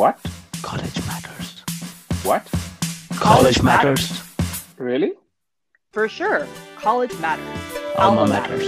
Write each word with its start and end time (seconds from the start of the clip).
What? 0.00 0.18
College 0.62 1.06
matters. 1.06 1.62
What? 2.22 2.50
College 3.16 3.62
matters. 3.62 4.22
Really? 4.78 5.12
For 5.92 6.08
sure. 6.08 6.46
College 6.76 7.12
matters. 7.18 7.60
Alma 7.98 8.26
matters. 8.26 8.64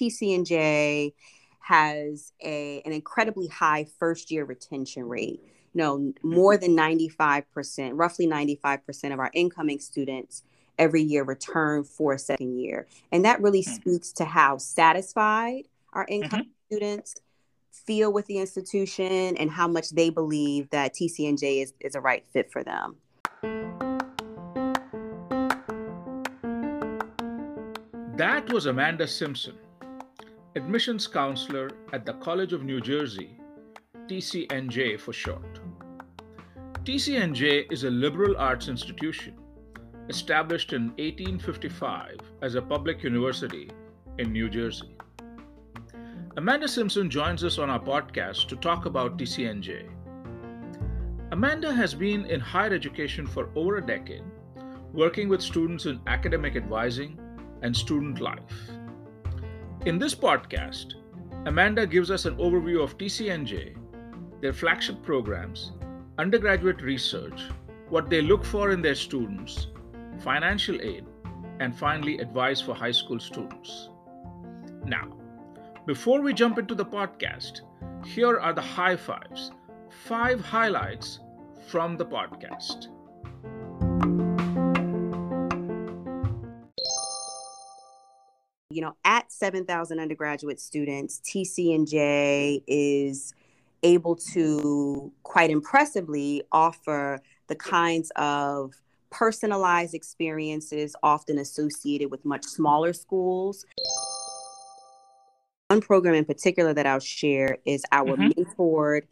TCNJ 0.00 1.12
has 1.60 2.32
a, 2.42 2.82
an 2.84 2.90
incredibly 2.90 3.46
high 3.46 3.86
first 4.00 4.32
year 4.32 4.44
retention 4.44 5.04
rate. 5.04 5.40
You 5.74 5.78
know, 5.78 6.12
more 6.24 6.56
than 6.56 6.76
95%, 6.76 7.92
roughly 7.94 8.26
95% 8.26 9.12
of 9.12 9.20
our 9.20 9.30
incoming 9.34 9.78
students 9.78 10.42
every 10.76 11.02
year 11.02 11.22
return 11.22 11.84
for 11.84 12.14
a 12.14 12.18
second 12.18 12.58
year. 12.58 12.88
And 13.12 13.24
that 13.24 13.40
really 13.40 13.62
Mhm. 13.62 13.76
speaks 13.76 14.10
to 14.14 14.24
how 14.24 14.56
satisfied 14.58 15.68
our 15.98 16.06
incoming 16.08 16.46
mm-hmm. 16.46 16.74
students 16.76 17.16
feel 17.72 18.12
with 18.12 18.26
the 18.26 18.38
institution 18.38 19.36
and 19.36 19.50
how 19.50 19.66
much 19.66 19.90
they 19.90 20.10
believe 20.10 20.70
that 20.70 20.94
TCNJ 20.94 21.62
is, 21.62 21.72
is 21.80 21.94
a 21.96 22.00
right 22.00 22.24
fit 22.32 22.50
for 22.52 22.62
them. 22.62 22.96
That 28.16 28.52
was 28.52 28.66
Amanda 28.66 29.06
Simpson, 29.06 29.56
admissions 30.56 31.06
counselor 31.06 31.70
at 31.92 32.06
the 32.06 32.14
College 32.14 32.52
of 32.52 32.62
New 32.62 32.80
Jersey, 32.80 33.30
TCNJ 34.06 35.00
for 35.00 35.12
short. 35.12 35.60
TCNJ 36.84 37.70
is 37.72 37.84
a 37.84 37.90
liberal 37.90 38.36
arts 38.38 38.68
institution 38.68 39.34
established 40.08 40.72
in 40.72 40.88
1855 40.98 42.16
as 42.42 42.54
a 42.54 42.62
public 42.62 43.02
university 43.02 43.68
in 44.18 44.32
New 44.32 44.48
Jersey. 44.48 44.96
Amanda 46.38 46.68
Simpson 46.68 47.10
joins 47.10 47.42
us 47.42 47.58
on 47.58 47.68
our 47.68 47.80
podcast 47.80 48.46
to 48.46 48.54
talk 48.54 48.86
about 48.86 49.18
TCNJ. 49.18 49.88
Amanda 51.32 51.72
has 51.72 51.94
been 51.94 52.26
in 52.26 52.38
higher 52.38 52.72
education 52.72 53.26
for 53.26 53.48
over 53.56 53.78
a 53.78 53.84
decade, 53.84 54.22
working 54.92 55.28
with 55.28 55.42
students 55.42 55.86
in 55.86 56.00
academic 56.06 56.54
advising 56.54 57.18
and 57.62 57.76
student 57.76 58.20
life. 58.20 58.70
In 59.84 59.98
this 59.98 60.14
podcast, 60.14 60.94
Amanda 61.46 61.88
gives 61.88 62.08
us 62.08 62.24
an 62.24 62.36
overview 62.36 62.84
of 62.84 62.96
TCNJ, 62.96 63.74
their 64.40 64.52
flagship 64.52 65.02
programs, 65.02 65.72
undergraduate 66.18 66.80
research, 66.82 67.48
what 67.88 68.08
they 68.08 68.22
look 68.22 68.44
for 68.44 68.70
in 68.70 68.80
their 68.80 68.94
students, 68.94 69.66
financial 70.20 70.80
aid, 70.82 71.04
and 71.58 71.76
finally, 71.76 72.18
advice 72.18 72.60
for 72.60 72.76
high 72.76 72.92
school 72.92 73.18
students. 73.18 73.88
Now, 74.84 75.17
before 75.88 76.20
we 76.20 76.34
jump 76.34 76.58
into 76.58 76.74
the 76.74 76.84
podcast, 76.84 77.62
here 78.04 78.38
are 78.38 78.52
the 78.52 78.60
high 78.60 78.94
fives, 78.94 79.52
five 80.04 80.38
highlights 80.38 81.20
from 81.66 81.96
the 81.96 82.04
podcast. 82.04 82.88
you 88.70 88.82
know, 88.82 88.94
at 89.02 89.32
7,000 89.32 89.98
undergraduate 89.98 90.60
students, 90.60 91.20
TCNJ 91.24 92.62
is 92.66 93.32
able 93.82 94.14
to 94.14 95.10
quite 95.22 95.48
impressively 95.48 96.42
offer 96.52 97.20
the 97.46 97.56
kinds 97.56 98.12
of 98.14 98.74
personalized 99.10 99.94
experiences 99.94 100.94
often 101.02 101.38
associated 101.38 102.10
with 102.10 102.24
much 102.26 102.44
smaller 102.44 102.92
schools. 102.92 103.64
One 105.68 105.82
program 105.82 106.14
in 106.14 106.24
particular 106.24 106.72
that 106.72 106.86
I'll 106.86 106.98
share 106.98 107.58
is 107.66 107.84
our 107.92 108.16
Mhm. 108.16 108.32
mentored 108.32 109.02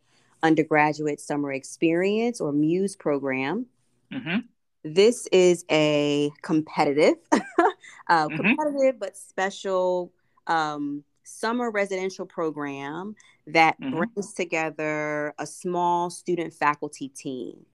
undergraduate 0.42 1.20
summer 1.20 1.52
experience 1.52 2.40
or 2.40 2.50
MUSE 2.50 2.96
program. 2.96 3.66
Mm-hmm. 4.10 4.38
This 4.82 5.26
is 5.32 5.66
a 5.70 6.30
competitive, 6.40 7.16
uh, 8.08 8.28
Mhm. 8.28 8.36
competitive 8.56 8.98
but 8.98 9.16
special 9.18 10.12
um, 10.48 11.02
summer 11.24 11.72
residential 11.72 12.24
program 12.24 13.16
that 13.48 13.78
Mhm. 13.80 13.90
brings 13.90 14.32
together 14.32 15.34
a 15.40 15.44
small 15.46 16.08
student 16.08 16.54
faculty 16.54 17.08
team. 17.08 17.66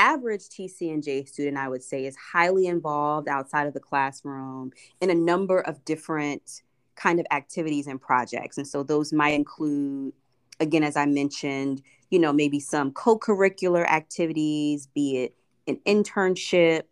Average 0.00 0.48
TCNJ 0.48 1.28
student, 1.28 1.58
I 1.58 1.68
would 1.68 1.82
say, 1.82 2.06
is 2.06 2.16
highly 2.16 2.66
involved 2.66 3.28
outside 3.28 3.66
of 3.66 3.74
the 3.74 3.80
classroom 3.80 4.72
in 5.02 5.10
a 5.10 5.14
number 5.14 5.60
of 5.60 5.84
different 5.84 6.62
kind 6.96 7.20
of 7.20 7.26
activities 7.30 7.86
and 7.86 8.00
projects. 8.00 8.56
And 8.56 8.66
so 8.66 8.82
those 8.82 9.12
might 9.12 9.34
include, 9.34 10.14
again, 10.58 10.84
as 10.84 10.96
I 10.96 11.04
mentioned, 11.04 11.82
you 12.08 12.18
know, 12.18 12.32
maybe 12.32 12.60
some 12.60 12.92
co-curricular 12.92 13.86
activities, 13.86 14.86
be 14.86 15.18
it 15.18 15.34
an 15.66 15.78
internship, 15.86 16.84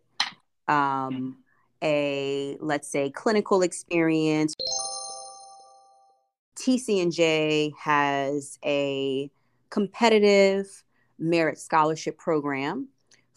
um, 0.69 1.39
a 1.83 2.59
let's 2.61 2.89
say 2.89 3.09
clinical 3.09 3.63
experience. 3.63 4.55
TCNJ 6.57 7.73
has 7.79 8.59
a 8.63 9.31
competitive 9.71 10.85
merit 11.19 11.59
scholarship 11.59 12.19
program 12.19 12.89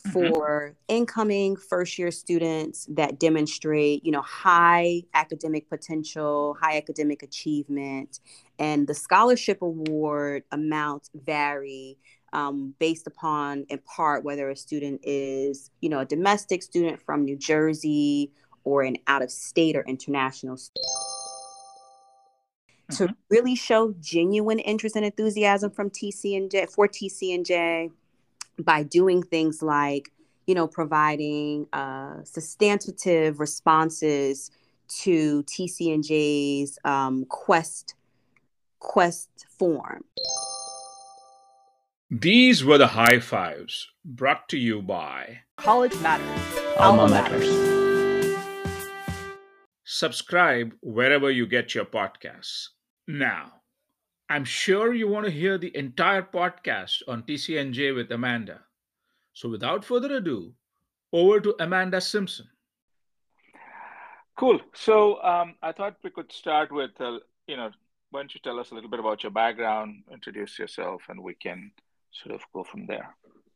Mhm. 0.04 0.12
for 0.12 0.76
incoming 0.88 1.56
first 1.56 1.98
year 2.00 2.12
students 2.12 2.86
that 2.90 3.20
demonstrate 3.20 4.04
you 4.06 4.12
know 4.12 4.22
high 4.22 5.04
academic 5.14 5.70
potential 5.70 6.58
high 6.60 6.78
academic 6.78 7.22
achievement 7.24 8.20
and 8.60 8.88
the 8.88 8.94
scholarship 8.94 9.62
award 9.62 10.44
amounts 10.52 11.10
vary 11.14 11.98
um, 12.34 12.74
based 12.80 13.08
upon 13.08 13.66
in 13.70 13.78
part 13.80 14.24
whether 14.24 14.50
a 14.50 14.56
student 14.56 15.00
is 15.04 15.70
you 15.82 15.90
know 15.90 16.00
a 16.00 16.06
domestic 16.06 16.64
student 16.64 17.00
from 17.02 17.24
new 17.26 17.36
jersey 17.38 18.32
or 18.64 18.84
an 18.84 18.98
out 19.08 19.22
of 19.22 19.30
state 19.32 19.76
or 19.76 19.84
international 19.84 20.58
student 20.58 20.86
to 22.92 23.08
Mhm. 23.08 23.16
really 23.30 23.56
show 23.56 23.94
genuine 24.02 24.60
interest 24.60 24.96
and 24.98 25.06
enthusiasm 25.06 25.72
from 25.72 25.90
TCNJ 25.90 26.66
for 26.66 26.88
TCNJ 26.88 27.90
by 28.62 28.84
doing 28.84 29.24
things 29.24 29.62
like, 29.62 30.12
you 30.48 30.56
know, 30.56 30.68
providing 30.68 31.68
uh, 31.74 32.24
substantive 32.24 33.40
responses 33.40 34.52
to 34.88 35.44
TCNJ's 35.44 36.78
um, 36.84 37.26
Quest 37.26 37.96
Quest 38.80 39.30
form. 39.58 40.04
These 42.10 42.66
were 42.66 42.78
the 42.78 42.88
high 42.88 43.20
fives 43.20 43.88
brought 44.04 44.50
to 44.50 44.58
you 44.58 44.82
by 44.82 45.42
College 45.58 45.96
matters. 46.02 46.60
Alma 46.78 47.08
matters. 47.08 47.48
Subscribe 49.86 50.74
wherever 50.82 51.30
you 51.30 51.46
get 51.46 51.76
your 51.76 51.86
podcasts. 51.86 52.70
Now, 53.08 53.61
I'm 54.32 54.46
sure 54.46 54.94
you 54.94 55.10
want 55.10 55.26
to 55.26 55.32
hear 55.32 55.58
the 55.58 55.76
entire 55.76 56.22
podcast 56.22 57.02
on 57.06 57.24
TCNJ 57.24 57.94
with 57.94 58.10
Amanda. 58.12 58.62
So, 59.34 59.50
without 59.50 59.84
further 59.84 60.16
ado, 60.16 60.54
over 61.12 61.42
to 61.42 61.54
Amanda 61.60 62.00
Simpson. 62.00 62.48
Cool. 64.38 64.62
So 64.74 65.22
um, 65.22 65.56
I 65.62 65.74
thought 65.74 65.98
we 66.02 66.12
could 66.12 66.32
start 66.32 66.72
with, 66.72 66.92
uh, 67.02 67.20
you 67.46 67.58
know, 67.58 67.72
why 68.12 68.22
don't 68.22 68.34
you 68.34 68.40
tell 68.42 68.58
us 68.58 68.72
a 68.72 68.74
little 68.74 68.90
bit 68.90 69.02
about 69.02 69.22
your 69.22 69.34
background, 69.34 70.04
introduce 70.10 70.58
yourself, 70.58 71.02
and 71.10 71.22
we 71.22 71.34
can 71.34 71.70
sort 72.14 72.34
of 72.34 72.42
go 72.54 72.64
from 72.64 72.88
there. 72.88 73.14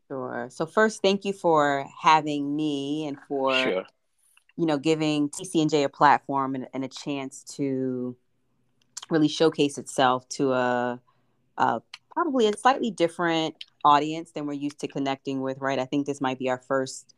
Sure. 0.09 0.47
So 0.51 0.65
first, 0.65 1.01
thank 1.01 1.23
you 1.23 1.31
for 1.31 1.85
having 2.01 2.53
me 2.53 3.07
and 3.07 3.17
for 3.29 3.53
Sure. 3.53 3.85
you 4.57 4.65
know, 4.65 4.77
giving 4.77 5.29
TCNJ 5.29 5.85
a 5.85 5.89
platform 5.89 6.53
and, 6.55 6.67
and 6.73 6.83
a 6.83 6.89
chance 6.89 7.45
to 7.55 8.17
really 9.09 9.27
showcase 9.27 9.77
itself 9.77 10.27
to 10.29 10.53
a, 10.53 10.99
a 11.57 11.81
probably 12.11 12.47
a 12.47 12.57
slightly 12.57 12.91
different 12.91 13.55
audience 13.83 14.31
than 14.31 14.45
we're 14.45 14.53
used 14.53 14.79
to 14.79 14.87
connecting 14.87 15.41
with, 15.41 15.59
right? 15.59 15.79
I 15.79 15.85
think 15.85 16.05
this 16.05 16.21
might 16.21 16.39
be 16.39 16.49
our 16.49 16.57
first 16.57 17.13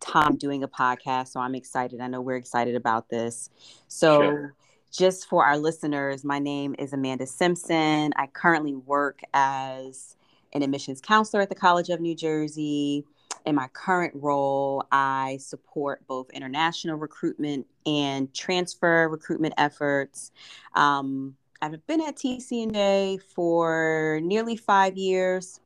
time 0.00 0.36
doing 0.36 0.62
a 0.62 0.68
podcast, 0.68 1.28
so 1.28 1.40
I'm 1.40 1.54
excited. 1.54 2.00
I 2.00 2.06
know 2.06 2.20
we're 2.20 2.36
excited 2.36 2.76
about 2.76 3.08
this. 3.08 3.50
So, 3.88 4.20
Sure. 4.20 4.54
just 4.92 5.28
for 5.28 5.44
our 5.44 5.58
listeners, 5.58 6.24
my 6.24 6.38
name 6.38 6.74
is 6.78 6.92
Amanda 6.92 7.26
Simpson. 7.26 8.12
I 8.16 8.26
currently 8.28 8.74
work 8.74 9.20
as 9.32 10.16
an 10.52 10.62
admissions 10.62 11.00
counselor 11.00 11.42
at 11.42 11.48
the 11.48 11.54
College 11.54 11.88
of 11.88 12.00
New 12.00 12.14
Jersey. 12.14 13.04
In 13.44 13.54
my 13.54 13.68
current 13.68 14.14
role, 14.16 14.84
I 14.90 15.38
support 15.40 16.06
both 16.06 16.30
international 16.30 16.96
recruitment 16.96 17.66
and 17.84 18.32
transfer 18.32 19.08
recruitment 19.08 19.54
efforts. 19.58 20.32
Um, 20.74 21.36
I've 21.60 21.86
been 21.86 22.00
at 22.00 22.16
TCNJ 22.16 23.20
for 23.22 24.20
nearly 24.22 24.56
five 24.56 24.96
years 24.96 25.60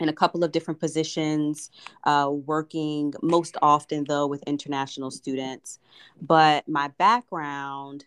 in 0.00 0.08
a 0.08 0.12
couple 0.12 0.44
of 0.44 0.52
different 0.52 0.78
positions, 0.80 1.70
uh, 2.04 2.30
working 2.30 3.14
most 3.22 3.56
often, 3.62 4.04
though, 4.04 4.26
with 4.26 4.42
international 4.44 5.10
students. 5.10 5.78
But 6.20 6.68
my 6.68 6.88
background 6.98 8.04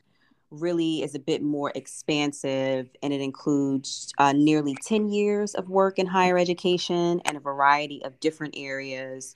really 0.52 1.02
is 1.04 1.16
a 1.16 1.20
bit 1.20 1.42
more 1.42 1.72
expansive 1.76 2.90
and 3.04 3.14
it 3.14 3.22
includes 3.22 4.12
uh, 4.18 4.34
nearly 4.34 4.76
10 4.86 5.10
years 5.10 5.54
of 5.56 5.70
work 5.70 6.00
in 6.00 6.08
higher 6.08 6.38
education 6.38 7.22
and 7.26 7.38
a 7.38 7.40
variety 7.40 8.04
of 8.04 8.20
different 8.20 8.56
areas, 8.58 9.36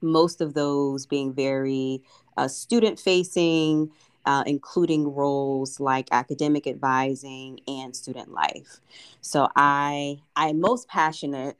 most 0.00 0.40
of 0.40 0.54
those 0.54 1.06
being 1.06 1.32
very 1.32 2.02
uh, 2.36 2.48
student 2.48 2.98
facing, 2.98 3.90
uh, 4.24 4.42
including 4.46 5.14
roles 5.14 5.80
like 5.80 6.08
academic 6.12 6.66
advising 6.66 7.60
and 7.66 7.94
student 7.94 8.32
life. 8.32 8.80
So 9.20 9.48
I 9.56 10.20
I'm 10.36 10.60
most 10.60 10.88
passionate 10.88 11.56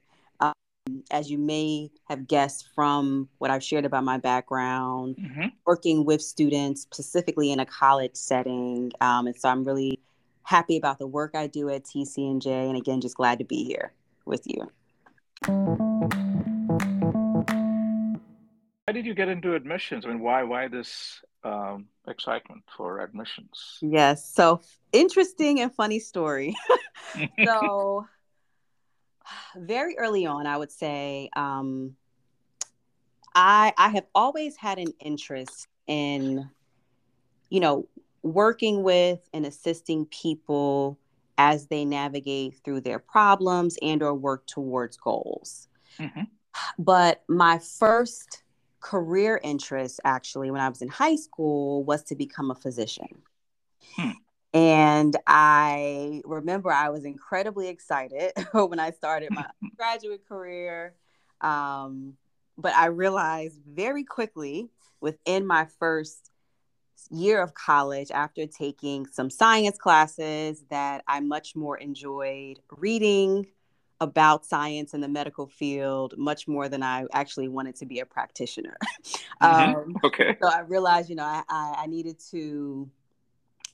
as 1.11 1.29
you 1.29 1.37
may 1.37 1.89
have 2.05 2.27
guessed 2.27 2.67
from 2.75 3.29
what 3.37 3.51
I've 3.51 3.63
shared 3.63 3.85
about 3.85 4.03
my 4.03 4.17
background, 4.17 5.15
mm-hmm. 5.17 5.47
working 5.65 6.05
with 6.05 6.21
students 6.21 6.81
specifically 6.81 7.51
in 7.51 7.59
a 7.59 7.65
college 7.65 8.15
setting. 8.15 8.91
Um, 8.99 9.27
and 9.27 9.35
so 9.35 9.49
I'm 9.49 9.63
really 9.63 9.99
happy 10.43 10.77
about 10.77 10.99
the 10.99 11.07
work 11.07 11.35
I 11.35 11.47
do 11.47 11.69
at 11.69 11.83
TCNJ. 11.85 12.47
And 12.47 12.75
again, 12.77 12.99
just 12.99 13.15
glad 13.15 13.39
to 13.39 13.45
be 13.45 13.63
here 13.63 13.93
with 14.25 14.45
you. 14.45 14.69
How 18.87 18.91
did 18.91 19.05
you 19.05 19.13
get 19.13 19.29
into 19.29 19.55
admissions? 19.55 20.05
I 20.05 20.09
mean, 20.09 20.19
why 20.19 20.43
why 20.43 20.67
this 20.67 21.21
um, 21.43 21.87
excitement 22.07 22.63
for 22.75 22.99
admissions? 22.99 23.79
Yes, 23.81 24.29
so 24.33 24.61
interesting 24.91 25.61
and 25.61 25.73
funny 25.73 25.99
story. 25.99 26.55
so 27.45 28.05
very 29.55 29.97
early 29.97 30.25
on, 30.25 30.45
I 30.47 30.57
would 30.57 30.71
say, 30.71 31.29
um, 31.35 31.95
I 33.35 33.73
I 33.77 33.89
have 33.89 34.05
always 34.13 34.55
had 34.55 34.77
an 34.79 34.93
interest 34.99 35.67
in, 35.87 36.49
you 37.49 37.59
know, 37.59 37.87
working 38.21 38.83
with 38.83 39.19
and 39.33 39.45
assisting 39.45 40.05
people 40.05 40.97
as 41.37 41.67
they 41.67 41.83
navigate 41.83 42.55
through 42.63 42.81
their 42.81 42.99
problems 42.99 43.77
and 43.81 44.03
or 44.03 44.13
work 44.13 44.45
towards 44.45 44.97
goals. 44.97 45.67
Mm-hmm. 45.99 46.21
But 46.77 47.23
my 47.27 47.59
first 47.59 48.43
career 48.79 49.39
interest 49.43 49.99
actually 50.03 50.51
when 50.51 50.61
I 50.61 50.69
was 50.69 50.81
in 50.81 50.89
high 50.89 51.15
school 51.15 51.83
was 51.83 52.03
to 52.03 52.15
become 52.15 52.51
a 52.51 52.55
physician. 52.55 53.23
Hmm. 53.95 54.11
And 54.53 55.17
I 55.25 56.21
remember 56.25 56.71
I 56.71 56.89
was 56.89 57.05
incredibly 57.05 57.69
excited 57.69 58.33
when 58.53 58.79
I 58.79 58.91
started 58.91 59.31
my 59.31 59.47
graduate 59.77 60.27
career. 60.27 60.93
Um, 61.41 62.13
but 62.57 62.73
I 62.75 62.87
realized 62.87 63.59
very 63.67 64.03
quickly 64.03 64.69
within 65.01 65.47
my 65.47 65.65
first 65.79 66.29
year 67.09 67.41
of 67.41 67.53
college, 67.53 68.11
after 68.11 68.47
taking 68.47 69.05
some 69.07 69.29
science 69.29 69.77
classes, 69.77 70.63
that 70.69 71.03
I 71.07 71.19
much 71.19 71.55
more 71.55 71.77
enjoyed 71.77 72.59
reading 72.71 73.47
about 73.99 74.45
science 74.45 74.93
in 74.93 75.01
the 75.01 75.07
medical 75.07 75.47
field 75.47 76.13
much 76.17 76.47
more 76.47 76.67
than 76.67 76.83
I 76.83 77.05
actually 77.13 77.47
wanted 77.47 77.75
to 77.77 77.85
be 77.85 77.99
a 77.99 78.05
practitioner. 78.05 78.77
Mm-hmm. 79.41 79.75
um, 79.75 79.95
okay. 80.05 80.37
So 80.41 80.47
I 80.47 80.59
realized, 80.61 81.09
you 81.09 81.17
know, 81.17 81.25
I, 81.25 81.43
I, 81.49 81.75
I 81.79 81.87
needed 81.87 82.17
to 82.31 82.89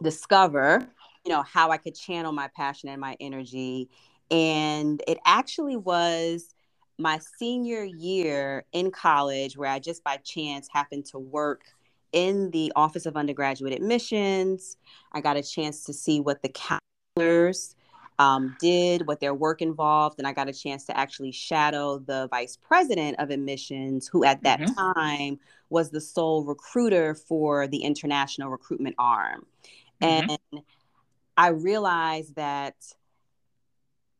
discover 0.01 0.87
you 1.25 1.31
know 1.31 1.43
how 1.43 1.71
i 1.71 1.77
could 1.77 1.95
channel 1.95 2.31
my 2.31 2.49
passion 2.55 2.89
and 2.89 2.99
my 2.99 3.15
energy. 3.19 3.89
And 4.31 5.01
it 5.07 5.17
actually 5.25 5.75
was 5.75 6.53
my 6.97 7.19
senior 7.37 7.83
year 7.83 8.65
in 8.73 8.91
college 8.91 9.57
where 9.57 9.69
i 9.69 9.79
just 9.79 10.03
by 10.03 10.17
chance 10.17 10.67
happened 10.71 11.05
to 11.05 11.19
work 11.19 11.63
in 12.11 12.49
the 12.51 12.71
office 12.75 13.05
of 13.05 13.15
undergraduate 13.15 13.73
admissions. 13.73 14.77
I 15.11 15.21
got 15.21 15.37
a 15.37 15.43
chance 15.43 15.83
to 15.85 15.93
see 15.93 16.19
what 16.19 16.41
the 16.41 16.49
counselors 16.49 17.75
um, 18.17 18.57
did 18.59 19.07
what 19.07 19.21
their 19.21 19.33
work 19.33 19.61
involved 19.61 20.19
and 20.19 20.27
i 20.27 20.33
got 20.33 20.49
a 20.49 20.53
chance 20.53 20.85
to 20.85 20.97
actually 20.97 21.31
shadow 21.31 21.99
the 21.99 22.27
vice 22.29 22.57
president 22.57 23.17
of 23.17 23.29
admissions 23.29 24.09
who 24.09 24.25
at 24.25 24.43
that 24.43 24.59
mm-hmm. 24.59 24.73
time 24.73 25.39
was 25.69 25.89
the 25.89 26.01
sole 26.01 26.43
recruiter 26.43 27.15
for 27.15 27.65
the 27.65 27.77
international 27.77 28.49
recruitment 28.49 28.93
arm 28.99 29.45
Mm-hmm. 30.01 30.35
And 30.53 30.63
I 31.37 31.49
realized 31.49 32.35
that 32.35 32.75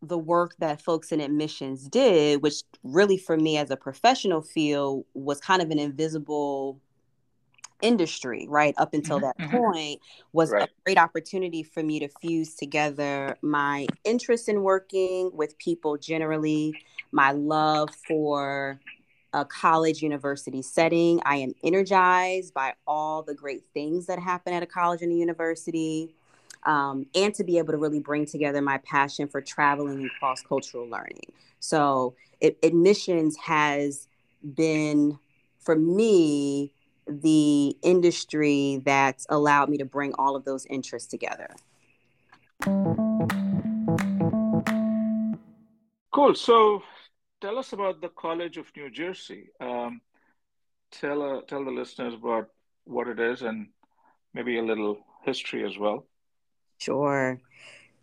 the 0.02 0.18
work 0.18 0.56
that 0.60 0.82
folks 0.82 1.12
in 1.12 1.20
admissions 1.20 1.88
did, 1.88 2.42
which 2.42 2.64
really 2.84 3.18
for 3.18 3.36
me 3.36 3.58
as 3.58 3.70
a 3.70 3.76
professional 3.76 4.42
field 4.42 5.06
was 5.14 5.42
kind 5.42 5.62
of 5.62 5.72
an 5.72 5.80
invisible 5.80 6.80
industry, 7.82 8.46
right? 8.50 8.74
Up 8.78 8.94
until 8.94 9.18
mm-hmm. 9.18 9.26
that 9.26 9.38
mm-hmm. 9.38 9.58
point, 9.58 10.02
was 10.34 10.52
right. 10.52 10.64
a 10.64 10.70
great 10.86 10.98
opportunity 10.98 11.64
for 11.64 11.84
me 11.84 12.00
to 12.00 12.10
fuse 12.22 12.56
together 12.56 13.38
my 13.42 13.88
interest 14.04 14.50
in 14.50 14.64
working 14.64 15.32
with 15.34 15.58
people 15.58 15.98
generally, 15.98 16.74
my 17.12 17.32
love 17.32 17.90
for 18.08 18.80
a 19.34 19.46
college 19.46 20.02
university 20.02 20.62
setting. 20.62 21.22
I 21.26 21.38
am 21.38 21.54
energized 21.64 22.54
by 22.54 22.74
all 22.88 23.22
the 23.24 23.34
great 23.34 23.64
things 23.74 24.08
that 24.08 24.20
happen 24.20 24.54
at 24.54 24.64
a 24.64 24.66
college 24.66 25.02
and 25.02 25.12
a 25.12 25.16
university. 25.16 26.16
Um, 26.64 27.06
and 27.16 27.34
to 27.36 27.46
be 27.46 27.58
able 27.58 27.72
to 27.72 27.78
really 27.78 28.02
bring 28.02 28.26
together 28.26 28.62
my 28.62 28.80
passion 28.80 29.30
for 29.30 29.40
traveling 29.40 30.02
and 30.02 30.12
cross 30.20 30.42
cultural 30.42 30.90
learning. 30.90 31.32
So, 31.62 32.16
it, 32.42 32.58
admissions 32.64 33.38
has 33.38 34.08
been, 34.56 35.18
for 35.60 35.76
me, 35.76 36.74
the 37.08 37.76
industry 37.82 38.82
that's 38.86 39.26
allowed 39.30 39.70
me 39.70 39.78
to 39.78 39.86
bring 39.86 40.14
all 40.16 40.36
of 40.36 40.46
those 40.46 40.66
interests 40.66 41.08
together. 41.08 41.50
Cool. 46.12 46.36
So, 46.36 46.84
tell 47.42 47.58
us 47.58 47.74
about 47.74 48.02
the 48.02 48.10
College 48.10 48.58
of 48.58 48.68
New 48.76 48.90
Jersey. 48.90 49.50
Um, 49.60 50.02
tell 50.92 51.22
uh, 51.22 51.42
tell 51.42 51.64
the 51.64 51.72
listeners 51.72 52.14
about 52.14 52.50
what 52.86 53.08
it 53.08 53.20
is 53.20 53.42
and 53.42 53.68
maybe 54.34 54.58
a 54.58 54.64
little 54.64 55.00
history 55.24 55.66
as 55.66 55.78
well. 55.78 56.06
Sure. 56.80 57.40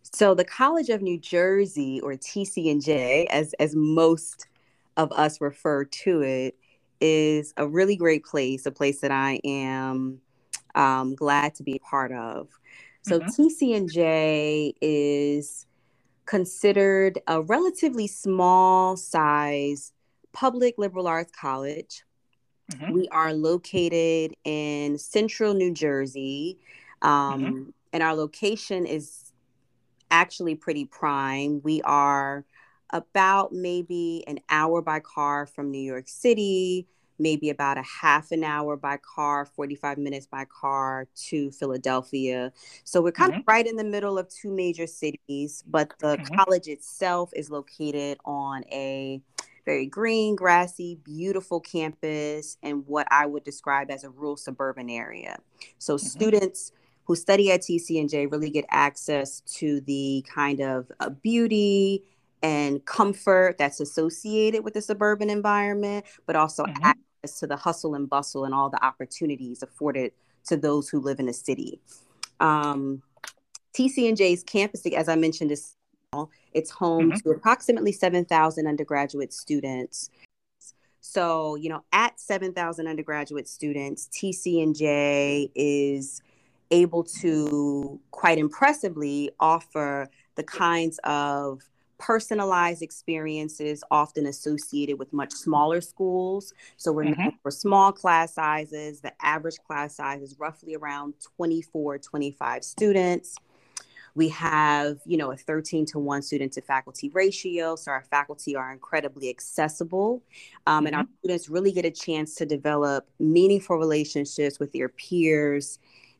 So 0.03 0.33
the 0.33 0.45
College 0.45 0.89
of 0.89 1.01
New 1.01 1.19
Jersey, 1.19 1.99
or 2.01 2.13
TCNJ, 2.13 3.25
as 3.27 3.53
as 3.59 3.75
most 3.75 4.47
of 4.95 5.11
us 5.11 5.41
refer 5.41 5.83
to 5.83 6.21
it, 6.21 6.55
is 7.01 7.53
a 7.57 7.67
really 7.67 7.95
great 7.95 8.23
place. 8.23 8.65
A 8.65 8.71
place 8.71 9.01
that 9.01 9.11
I 9.11 9.39
am 9.43 10.19
um, 10.75 11.15
glad 11.15 11.55
to 11.55 11.63
be 11.63 11.75
a 11.75 11.79
part 11.79 12.11
of. 12.11 12.47
So 13.03 13.19
mm-hmm. 13.19 13.41
TCNJ 13.41 14.73
is 14.81 15.66
considered 16.27 17.19
a 17.27 17.41
relatively 17.41 18.05
small 18.05 18.95
size 18.95 19.93
public 20.33 20.75
liberal 20.77 21.07
arts 21.07 21.31
college. 21.31 22.03
Mm-hmm. 22.71 22.93
We 22.93 23.07
are 23.07 23.33
located 23.33 24.35
in 24.43 24.97
central 24.99 25.55
New 25.55 25.73
Jersey, 25.73 26.59
um, 27.01 27.43
mm-hmm. 27.43 27.69
and 27.93 28.03
our 28.03 28.13
location 28.13 28.85
is 28.85 29.31
actually 30.11 30.55
pretty 30.55 30.85
prime. 30.85 31.61
We 31.63 31.81
are 31.81 32.45
about 32.91 33.51
maybe 33.51 34.23
an 34.27 34.39
hour 34.49 34.81
by 34.81 34.99
car 34.99 35.45
from 35.45 35.71
New 35.71 35.81
York 35.81 36.07
City 36.07 36.87
maybe 37.19 37.49
about 37.49 37.77
a 37.77 37.83
half 37.83 38.31
an 38.31 38.43
hour 38.43 38.75
by 38.75 38.97
car, 38.97 39.45
45 39.45 39.97
minutes 39.97 40.25
by 40.25 40.45
car 40.45 41.07
to 41.15 41.51
Philadelphia. 41.51 42.51
So 42.83 43.01
we're 43.01 43.11
kind 43.11 43.31
mm-hmm. 43.31 43.41
of 43.41 43.47
right 43.47 43.65
in 43.65 43.75
the 43.75 43.83
middle 43.83 44.17
of 44.17 44.29
two 44.29 44.51
major 44.51 44.87
cities, 44.87 45.63
but 45.67 45.93
the 45.99 46.17
mm-hmm. 46.17 46.35
college 46.35 46.67
itself 46.67 47.31
is 47.35 47.49
located 47.49 48.17
on 48.25 48.63
a 48.71 49.21
very 49.65 49.85
green, 49.85 50.35
grassy, 50.35 50.97
beautiful 51.03 51.59
campus 51.59 52.57
in 52.61 52.77
what 52.87 53.07
I 53.11 53.25
would 53.25 53.43
describe 53.43 53.91
as 53.91 54.03
a 54.03 54.09
rural 54.09 54.37
suburban 54.37 54.89
area. 54.89 55.37
So 55.77 55.95
mm-hmm. 55.95 56.05
students 56.05 56.71
who 57.03 57.15
study 57.15 57.51
at 57.51 57.61
TCNJ 57.61 58.31
really 58.31 58.49
get 58.49 58.65
access 58.69 59.41
to 59.41 59.81
the 59.81 60.25
kind 60.33 60.61
of 60.61 60.91
uh, 60.99 61.09
beauty 61.09 62.03
and 62.43 62.85
comfort 62.85 63.57
that's 63.57 63.79
associated 63.79 64.63
with 64.63 64.73
the 64.73 64.81
suburban 64.81 65.29
environment, 65.29 66.05
but 66.25 66.35
also 66.35 66.63
mm-hmm 66.63 66.91
to 67.39 67.47
the 67.47 67.55
hustle 67.55 67.95
and 67.95 68.09
bustle 68.09 68.45
and 68.45 68.53
all 68.53 68.69
the 68.69 68.83
opportunities 68.83 69.63
afforded 69.63 70.11
to 70.47 70.57
those 70.57 70.89
who 70.89 70.99
live 70.99 71.19
in 71.19 71.25
the 71.25 71.33
city. 71.33 71.79
Um, 72.39 73.01
TCNJ's 73.73 74.43
campus, 74.43 74.85
as 74.85 75.09
I 75.09 75.15
mentioned, 75.15 75.51
is 75.51 75.75
it's 76.53 76.71
home 76.71 77.11
mm-hmm. 77.11 77.17
to 77.17 77.29
approximately 77.31 77.91
7,000 77.91 78.65
undergraduate 78.65 79.33
students. 79.33 80.09
So, 81.01 81.55
you 81.55 81.69
know, 81.69 81.83
at 81.91 82.19
7,000 82.19 82.87
undergraduate 82.87 83.47
students, 83.47 84.09
TCNJ 84.13 85.51
is 85.55 86.21
able 86.71 87.03
to 87.21 87.99
quite 88.11 88.37
impressively 88.37 89.31
offer 89.39 90.09
the 90.35 90.43
kinds 90.43 90.99
of 91.03 91.61
personalized 91.97 92.81
experiences 92.81 93.83
often 93.91 94.25
associated 94.27 94.99
with 94.99 95.13
much 95.13 95.31
smaller 95.33 95.81
schools. 95.81 96.53
So 96.77 96.91
we're 96.91 97.05
Mhm. 97.05 97.33
for 97.41 97.51
small 97.51 97.91
class 97.91 98.33
sizes. 98.33 99.01
The 99.01 99.13
average 99.21 99.57
class 99.65 99.95
size 99.95 100.21
is 100.21 100.37
roughly 100.39 100.75
around 100.75 101.15
24, 101.37 101.97
25 101.97 102.63
students. 102.63 103.35
We 104.15 104.29
have, 104.29 104.99
you 105.05 105.15
know, 105.17 105.31
a 105.31 105.37
13 105.37 105.85
to 105.87 105.99
1 105.99 106.23
student 106.23 106.53
to 106.53 106.61
faculty 106.61 107.09
ratio. 107.09 107.75
So 107.75 107.91
our 107.91 108.03
faculty 108.09 108.55
are 108.55 108.71
incredibly 108.71 109.29
accessible. 109.29 110.23
Um, 110.65 110.87
And 110.87 110.95
our 110.95 111.07
students 111.19 111.49
really 111.49 111.71
get 111.71 111.85
a 111.85 111.91
chance 111.91 112.33
to 112.35 112.45
develop 112.45 113.07
meaningful 113.19 113.77
relationships 113.77 114.59
with 114.59 114.71
their 114.71 114.89
peers 114.89 115.77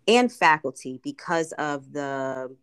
and 0.08 0.32
faculty 0.32 1.00
because 1.04 1.54
of 1.54 1.92
the 1.92 2.56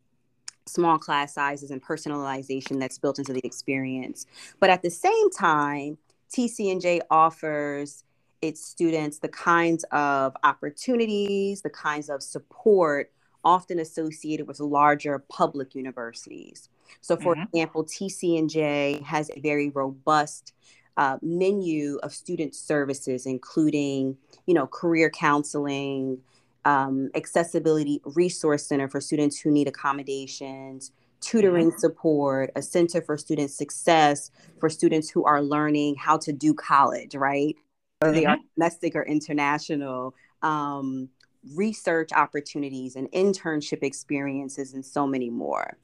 small 0.66 0.98
class 0.98 1.34
sizes 1.34 1.70
and 1.70 1.82
personalization 1.82 2.78
that's 2.80 2.98
built 2.98 3.18
into 3.18 3.32
the 3.32 3.44
experience. 3.44 4.26
But 4.60 4.70
at 4.70 4.82
the 4.82 4.90
same 4.90 5.30
time, 5.30 5.98
TCNJ 6.32 7.00
offers 7.10 8.04
its 8.42 8.64
students 8.64 9.18
the 9.18 9.28
kinds 9.28 9.84
of 9.90 10.34
opportunities, 10.42 11.62
the 11.62 11.70
kinds 11.70 12.10
of 12.10 12.22
support 12.22 13.10
often 13.44 13.78
associated 13.78 14.46
with 14.46 14.58
larger 14.58 15.18
public 15.30 15.74
universities. 15.74 16.68
So, 17.00 17.16
for 17.16 17.36
Mhm. 17.36 17.44
example, 17.52 17.84
TCNJ 17.84 19.02
has 19.04 19.30
a 19.30 19.40
very 19.40 19.70
robust 19.70 20.52
uh, 20.96 21.18
menu 21.22 21.98
of 22.04 22.12
student 22.14 22.54
services, 22.54 23.26
including, 23.26 24.16
you 24.46 24.54
know, 24.54 24.64
career 24.66 25.10
counseling, 25.10 26.22
um, 26.64 27.10
accessibility 27.14 28.00
resource 28.04 28.66
center 28.66 28.88
for 28.88 29.00
students 29.00 29.38
who 29.38 29.50
need 29.50 29.68
accommodations, 29.68 30.92
tutoring 31.20 31.72
support, 31.78 32.50
a 32.56 32.62
center 32.62 33.00
for 33.00 33.16
student 33.16 33.50
success 33.50 34.30
for 34.60 34.68
students 34.68 35.10
who 35.10 35.24
are 35.24 35.42
learning 35.42 35.96
how 35.96 36.16
to 36.18 36.32
do 36.32 36.54
college, 36.54 37.14
right? 37.14 37.56
Whether 38.00 38.14
they 38.14 38.26
are 38.26 38.36
domestic 38.56 38.94
or 38.94 39.02
international, 39.04 40.14
um, 40.42 41.08
research 41.54 42.10
opportunities 42.12 42.96
and 42.96 43.10
internship 43.12 43.82
experiences, 43.82 44.74
and 44.74 44.84
so 44.84 45.06
many 45.06 45.30
more. 45.30 45.76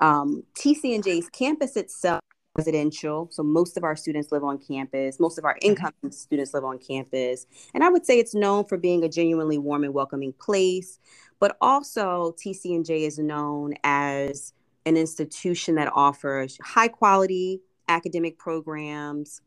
Um, 0.00 0.44
TCNJ's 0.54 1.28
campus 1.30 1.76
itself 1.76 2.20
residential, 2.58 3.28
so 3.30 3.42
most 3.42 3.76
of 3.76 3.84
our 3.84 3.96
students 3.96 4.32
live 4.32 4.42
on 4.42 4.58
campus. 4.58 5.20
Most 5.20 5.38
of 5.38 5.44
our 5.44 5.54
mm-hmm. 5.54 5.70
incoming 5.70 6.10
students 6.10 6.52
live 6.52 6.64
on 6.64 6.78
campus, 6.78 7.46
and 7.72 7.84
I 7.84 7.88
would 7.88 8.04
say 8.04 8.18
it's 8.18 8.34
known 8.34 8.64
for 8.64 8.76
being 8.76 9.04
a 9.04 9.08
genuinely 9.08 9.58
warm 9.58 9.84
and 9.84 9.94
welcoming 9.94 10.32
place. 10.34 10.98
But 11.40 11.56
also, 11.60 12.34
TCNJ 12.44 13.06
is 13.06 13.18
known 13.18 13.74
as 13.84 14.52
an 14.84 14.96
institution 14.96 15.76
that 15.76 15.92
offers 15.94 16.58
high 16.62 16.88
quality 16.88 17.60
academic 17.88 18.38
programs, 18.38 19.40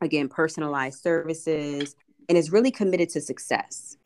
again, 0.00 0.28
personalized 0.28 1.02
services, 1.02 1.96
and 2.28 2.38
is 2.38 2.52
really 2.52 2.70
committed 2.70 3.08
to 3.10 3.20
success. 3.20 3.96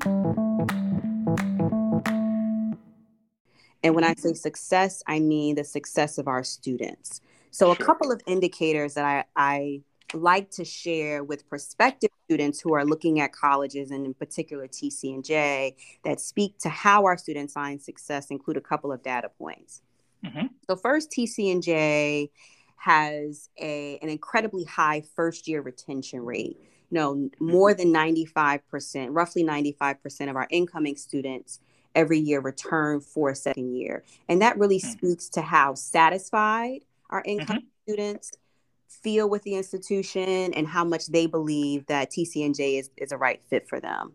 And 3.83 3.95
when 3.95 4.05
I 4.05 4.15
say 4.15 4.35
success, 4.35 5.03
I 5.07 5.21
mean 5.21 5.57
the 5.57 5.65
success 5.65 6.19
of 6.19 6.29
our 6.29 6.45
students. 6.45 7.21
So, 7.51 7.71
a 7.71 7.77
Sure. 7.77 7.87
couple 7.87 8.13
of 8.13 8.21
indicators 8.27 8.95
that 8.95 9.05
I, 9.05 9.25
I 9.37 9.81
like 10.13 10.51
to 10.53 10.65
share 10.65 11.23
with 11.23 11.49
prospective 11.49 12.11
students 12.25 12.61
who 12.61 12.75
are 12.75 12.85
looking 12.85 13.21
at 13.21 13.33
colleges 13.33 13.91
and 13.91 14.05
in 14.05 14.15
particular 14.15 14.67
TCNJ 14.67 15.75
that 16.05 16.21
speak 16.21 16.59
to 16.61 16.69
how 16.69 17.05
our 17.05 17.17
students 17.17 17.53
find 17.53 17.81
success 17.81 18.31
include 18.31 18.57
a 18.57 18.61
couple 18.61 18.93
of 18.93 19.03
data 19.03 19.29
points. 19.39 19.83
Mhm. 20.25 20.51
So 20.69 20.77
first 20.77 21.11
TCNJ 21.11 22.31
has 22.77 23.51
a, 23.61 23.99
an 24.03 24.09
incredibly 24.09 24.65
high 24.65 25.03
first 25.15 25.47
year 25.47 25.61
retention 25.61 26.25
rate. 26.25 26.59
You 26.91 26.95
know, 26.99 27.31
more 27.39 27.73
than 27.73 27.93
95%, 27.93 29.15
roughly 29.15 29.45
95% 29.45 30.29
of 30.29 30.37
our 30.37 30.49
incoming 30.51 30.97
students 30.97 31.61
every 31.95 32.19
year 32.19 32.41
return 32.41 33.01
for 33.01 33.31
a 33.31 33.35
second 33.37 33.75
year. 33.77 34.05
And 34.29 34.43
that 34.43 34.59
really 34.59 34.79
Mm. 34.81 34.93
speaks 34.93 35.29
to 35.31 35.43
how 35.43 35.75
satisfied 35.75 36.85
our 37.11 37.23
incoming 37.25 37.67
students 37.87 38.33
feel 38.89 39.29
with 39.29 39.43
the 39.43 39.55
institution 39.55 40.53
and 40.55 40.67
how 40.67 40.85
much 40.85 41.07
they 41.07 41.27
believe 41.27 41.87
that 41.87 42.11
TCNJ 42.11 42.79
is, 42.81 42.91
is 42.97 43.13
a 43.13 43.17
right 43.17 43.41
fit 43.49 43.69
for 43.69 43.81
them. 43.81 44.13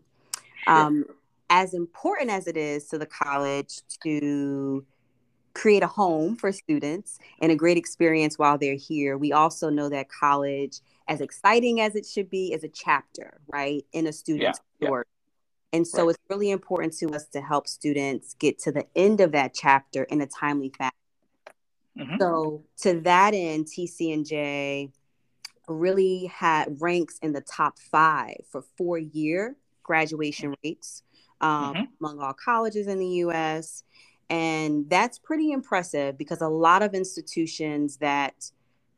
Sure. 0.64 0.74
Um, 0.74 1.04
as 1.48 1.74
important 1.74 2.30
as 2.30 2.46
it 2.46 2.56
is 2.56 2.86
to 2.88 2.98
the 2.98 3.06
college 3.06 3.80
to 4.02 4.84
create 5.54 5.82
a 5.82 5.86
home 5.86 6.36
for 6.36 6.52
students 6.52 7.18
and 7.40 7.50
a 7.50 7.56
great 7.56 7.78
experience 7.78 8.38
while 8.38 8.58
they're 8.58 8.74
here, 8.74 9.16
we 9.16 9.32
also 9.32 9.70
know 9.70 9.88
that 9.88 10.08
college, 10.08 10.80
as 11.08 11.20
exciting 11.20 11.80
as 11.80 11.94
it 11.94 12.04
should 12.04 12.28
be, 12.28 12.52
is 12.52 12.64
a 12.64 12.68
chapter, 12.68 13.38
right, 13.46 13.86
in 13.92 14.06
a 14.06 14.12
student's 14.12 14.60
yeah. 14.80 14.86
story. 14.86 15.04
And 15.72 15.86
so 15.86 16.04
Right. 16.04 16.10
it's 16.10 16.18
really 16.28 16.50
important 16.50 16.92
to 16.98 17.10
us 17.14 17.26
to 17.28 17.40
help 17.40 17.66
students 17.66 18.34
get 18.34 18.58
to 18.60 18.72
the 18.72 18.86
end 18.94 19.20
of 19.20 19.32
that 19.32 19.54
chapter 19.54 20.04
in 20.04 20.20
a 20.20 20.26
timely 20.26 20.70
fashion. 20.70 20.92
Mhm. 21.96 22.18
So 22.18 22.64
to 22.82 23.00
that 23.02 23.34
end, 23.34 23.66
TCNJ 23.66 24.92
really 25.68 26.26
had 26.26 26.80
ranks 26.80 27.18
in 27.22 27.32
the 27.32 27.40
top 27.40 27.78
five 27.78 28.36
for 28.50 28.62
four 28.76 28.98
year 28.98 29.56
graduation 29.82 30.54
rates 30.62 31.02
um, 31.40 31.74
Mhm. 31.74 31.88
among 32.00 32.20
all 32.20 32.32
colleges 32.34 32.86
in 32.86 32.98
the 32.98 33.06
U.S. 33.24 33.84
And 34.28 34.88
that's 34.90 35.18
pretty 35.18 35.52
impressive 35.52 36.18
because 36.18 36.40
a 36.40 36.48
lot 36.48 36.82
of 36.82 36.94
institutions 36.94 37.98
that 37.98 38.50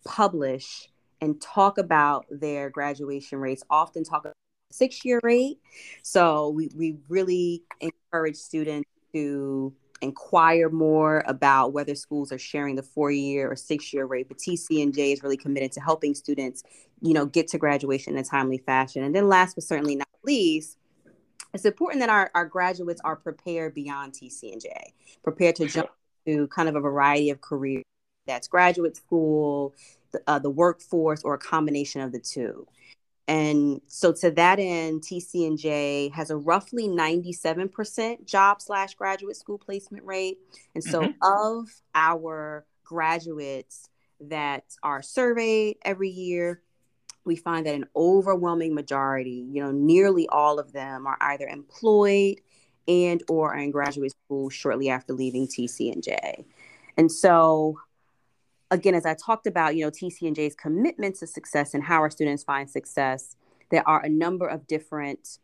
publish 0.05 0.91
and 1.21 1.41
talk 1.41 1.79
about 1.79 2.27
their 2.31 2.71
graduation 2.71 3.39
rates 3.39 3.63
often 3.69 4.05
talk 4.05 4.21
about 4.25 4.35
six 4.71 5.05
year 5.05 5.21
rate. 5.23 5.59
So 6.03 6.51
we, 6.51 6.71
we 6.75 6.97
really 7.09 7.65
encourage 7.81 8.37
students 8.37 8.89
to 9.13 9.75
inquire 10.01 10.69
more 10.69 11.23
about 11.27 11.73
whether 11.73 11.95
schools 11.95 12.33
are 12.33 12.39
sharing 12.39 12.77
the 12.77 12.83
four 12.83 13.11
year 13.11 13.51
or 13.51 13.57
six 13.57 13.93
year 13.93 14.07
rate. 14.07 14.29
But 14.29 14.39
TCNJ 14.39 15.13
is 15.13 15.23
really 15.23 15.37
committed 15.37 15.73
to 15.73 15.81
helping 15.81 16.15
students, 16.15 16.63
you 17.01 17.15
know, 17.15 17.27
get 17.27 17.49
to 17.49 17.59
graduation 17.59 18.15
in 18.15 18.21
a 18.21 18.25
timely 18.25 18.59
fashion. 18.59 19.03
And 19.03 19.15
then 19.15 19.29
last 19.29 19.55
but 19.55 19.65
certainly 19.65 19.97
not 19.97 20.09
least, 20.25 20.79
it's 21.55 21.65
important 21.65 22.01
that 22.01 22.11
our, 22.11 22.31
our 22.35 22.45
graduates 22.45 23.01
are 23.05 23.17
prepared 23.17 23.75
beyond 23.75 24.13
TCNJ, 24.13 24.69
prepared 25.23 25.57
to 25.57 25.67
jump 25.67 25.89
to 26.27 26.47
kind 26.49 26.69
of 26.69 26.77
a 26.77 26.81
variety 26.81 27.31
of 27.31 27.41
careers. 27.41 27.85
That's 28.27 28.47
graduate 28.47 28.97
school, 28.97 29.75
the, 30.13 30.21
uh, 30.27 30.39
the 30.39 30.51
workforce, 30.51 31.23
or 31.25 31.35
a 31.35 31.39
combination 31.39 32.03
of 32.03 32.13
the 32.13 32.21
two. 32.21 32.67
And 33.29 33.83
so 33.87 34.13
to 34.15 34.31
that 34.33 34.59
end, 34.59 35.03
TCNJ 35.03 36.11
has 36.13 36.31
a 36.31 36.37
roughly 36.37 36.89
97% 36.89 38.25
job 38.25 38.63
slash 38.63 38.95
graduate 38.95 39.37
school 39.37 39.59
placement 39.59 40.05
rate. 40.07 40.39
And 40.75 40.83
so 40.83 41.03
Mhm. 41.03 41.15
of 41.23 41.83
our 41.95 42.67
graduates 42.85 43.91
that 44.21 44.65
are 44.83 45.03
surveyed 45.03 45.77
every 45.83 46.09
year, 46.09 46.63
we 47.27 47.37
find 47.37 47.67
that 47.67 47.75
an 47.75 47.85
overwhelming 47.95 48.75
majority, 48.75 49.47
you 49.51 49.63
know, 49.63 49.73
nearly 49.73 50.27
all 50.29 50.59
of 50.59 50.73
them 50.73 51.07
are 51.07 51.19
either 51.21 51.47
employed 51.47 52.41
and 52.89 53.23
or 53.29 53.53
are 53.53 53.59
in 53.59 53.71
graduate 53.71 54.15
school 54.25 54.49
shortly 54.49 54.89
after 54.89 55.13
leaving 55.13 55.47
TCNJ. 55.47 56.47
And 56.97 57.13
so 57.13 57.79
again, 58.71 58.95
as 58.95 59.07
I 59.07 59.15
talked 59.15 59.47
about, 59.47 59.77
you 59.77 59.85
know, 59.85 59.91
TCNJ's 59.91 60.55
commitment 60.55 61.17
to 61.17 61.27
success 61.27 61.75
and 61.75 61.83
how 61.83 62.01
our 62.01 62.11
students 62.11 62.43
find 62.43 62.69
success, 62.69 63.37
there 63.71 63.87
are 63.89 64.05
a 64.05 64.09
number 64.09 64.47
of 64.47 64.67
different 64.67 65.39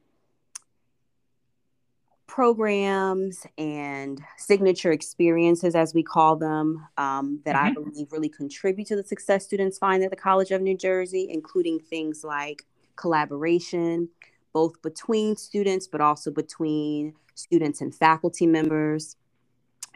programs 2.26 3.46
and 3.58 4.20
signature 4.38 4.90
experiences, 4.92 5.74
as 5.74 5.94
we 5.94 6.02
call 6.02 6.36
them, 6.36 6.84
um, 6.96 7.40
that 7.44 7.54
I 7.54 7.72
believe 7.72 8.12
really 8.12 8.28
contribute 8.28 8.88
to 8.88 8.96
the 8.96 9.04
success 9.04 9.44
students 9.44 9.78
find 9.78 10.02
at 10.02 10.10
the 10.10 10.16
College 10.16 10.50
of 10.50 10.60
New 10.60 10.76
Jersey, 10.76 11.28
including 11.30 11.78
things 11.78 12.24
like 12.24 12.64
collaboration, 12.96 14.08
both 14.52 14.80
between 14.82 15.36
students, 15.36 15.86
but 15.86 16.00
also 16.00 16.30
between 16.30 17.14
students 17.34 17.80
and 17.80 17.94
faculty 17.94 18.46
members. 18.46 19.16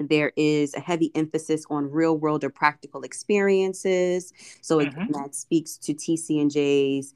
There 0.01 0.33
is 0.37 0.75
a 0.75 0.81
heavy 0.81 1.11
emphasis 1.15 1.65
on 1.71 1.91
real 1.91 2.17
world 2.17 2.45
or 2.45 2.51
practical 2.51 3.03
experiences. 3.03 4.33
So, 4.61 4.81
again, 4.81 5.11
that 5.13 5.35
speaks 5.35 5.77
to 5.79 5.95
TCNJ's 5.95 7.15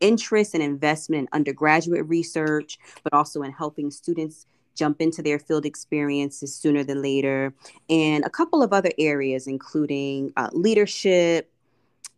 interest 0.00 0.54
and 0.54 0.62
investment 0.62 1.22
in 1.22 1.28
undergraduate 1.32 2.06
research, 2.06 2.78
but 3.02 3.12
also 3.12 3.42
in 3.42 3.52
helping 3.52 3.90
students 3.90 4.46
jump 4.74 5.00
into 5.00 5.22
their 5.22 5.38
field 5.38 5.64
experiences 5.64 6.54
sooner 6.54 6.82
than 6.82 7.00
later. 7.00 7.54
And 7.88 8.24
a 8.24 8.30
couple 8.30 8.62
of 8.62 8.72
other 8.72 8.90
areas, 8.98 9.46
including 9.46 10.32
uh, 10.36 10.50
leadership, 10.52 11.50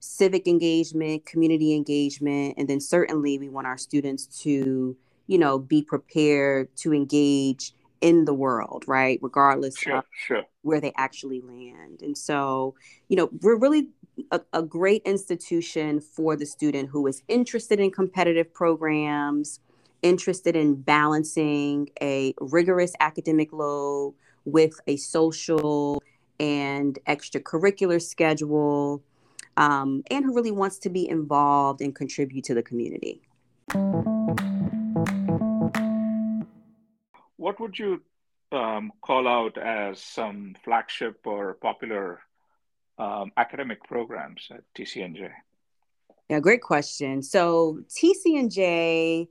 civic 0.01 0.47
engagement, 0.47 1.27
community 1.27 1.75
engagement, 1.75 2.55
and 2.57 2.69
then 2.69 2.81
certainly 2.81 3.39
we 3.39 3.49
want 3.49 3.67
our 3.67 3.79
students 3.79 4.27
to, 4.43 4.97
you 5.27 5.39
know, 5.39 5.59
be 5.59 5.83
prepared 5.83 6.75
to 6.77 6.95
engage 6.95 7.73
in 8.01 8.25
the 8.25 8.35
world, 8.35 8.85
right? 8.87 9.19
Regardless 9.23 9.77
Sure, 9.77 9.99
of 9.99 10.05
sure. 10.27 10.45
where 10.63 10.81
they 10.81 10.93
actually 10.97 11.41
land. 11.41 12.03
And 12.03 12.17
so, 12.17 12.75
you 13.09 13.17
know, 13.17 13.31
we're 13.41 13.57
really 13.57 13.89
a, 14.31 14.41
a 14.53 14.63
great 14.63 15.03
institution 15.05 16.01
for 16.01 16.37
the 16.37 16.47
student 16.47 16.89
who 16.89 17.07
is 17.07 17.23
interested 17.29 17.81
in 17.81 17.91
competitive 17.91 18.53
programs, 18.53 19.61
interested 20.03 20.57
in 20.57 20.75
balancing 20.75 21.89
a 22.01 22.35
rigorous 22.41 22.93
academic 23.01 23.53
load 23.53 24.15
with 24.45 24.81
a 24.87 24.97
social 24.97 26.03
and 26.39 26.99
extracurricular 27.07 28.01
schedule, 28.01 29.03
um, 29.57 30.03
and 30.11 30.25
who 30.25 30.35
really 30.35 30.51
wants 30.51 30.79
to 30.79 30.91
be 30.91 31.09
involved 31.09 31.81
and 31.81 31.95
contribute 31.95 32.45
to 32.45 32.55
the 32.55 32.63
community. 32.63 33.23
What 37.37 37.61
would 37.61 37.79
you 37.79 38.03
um, 38.53 38.93
call 39.03 39.29
out 39.29 39.59
as 39.59 40.01
some 40.01 40.57
flagship 40.65 41.21
or 41.25 41.55
popular 41.55 42.21
um, 42.99 43.33
academic 43.37 43.83
programs 43.85 44.49
at 44.51 44.63
TCNJ? 44.77 45.31
Yeah, 46.29 46.41
great 46.41 46.63
question. 46.63 47.23
So 47.23 47.81
TCNJ 47.89 49.29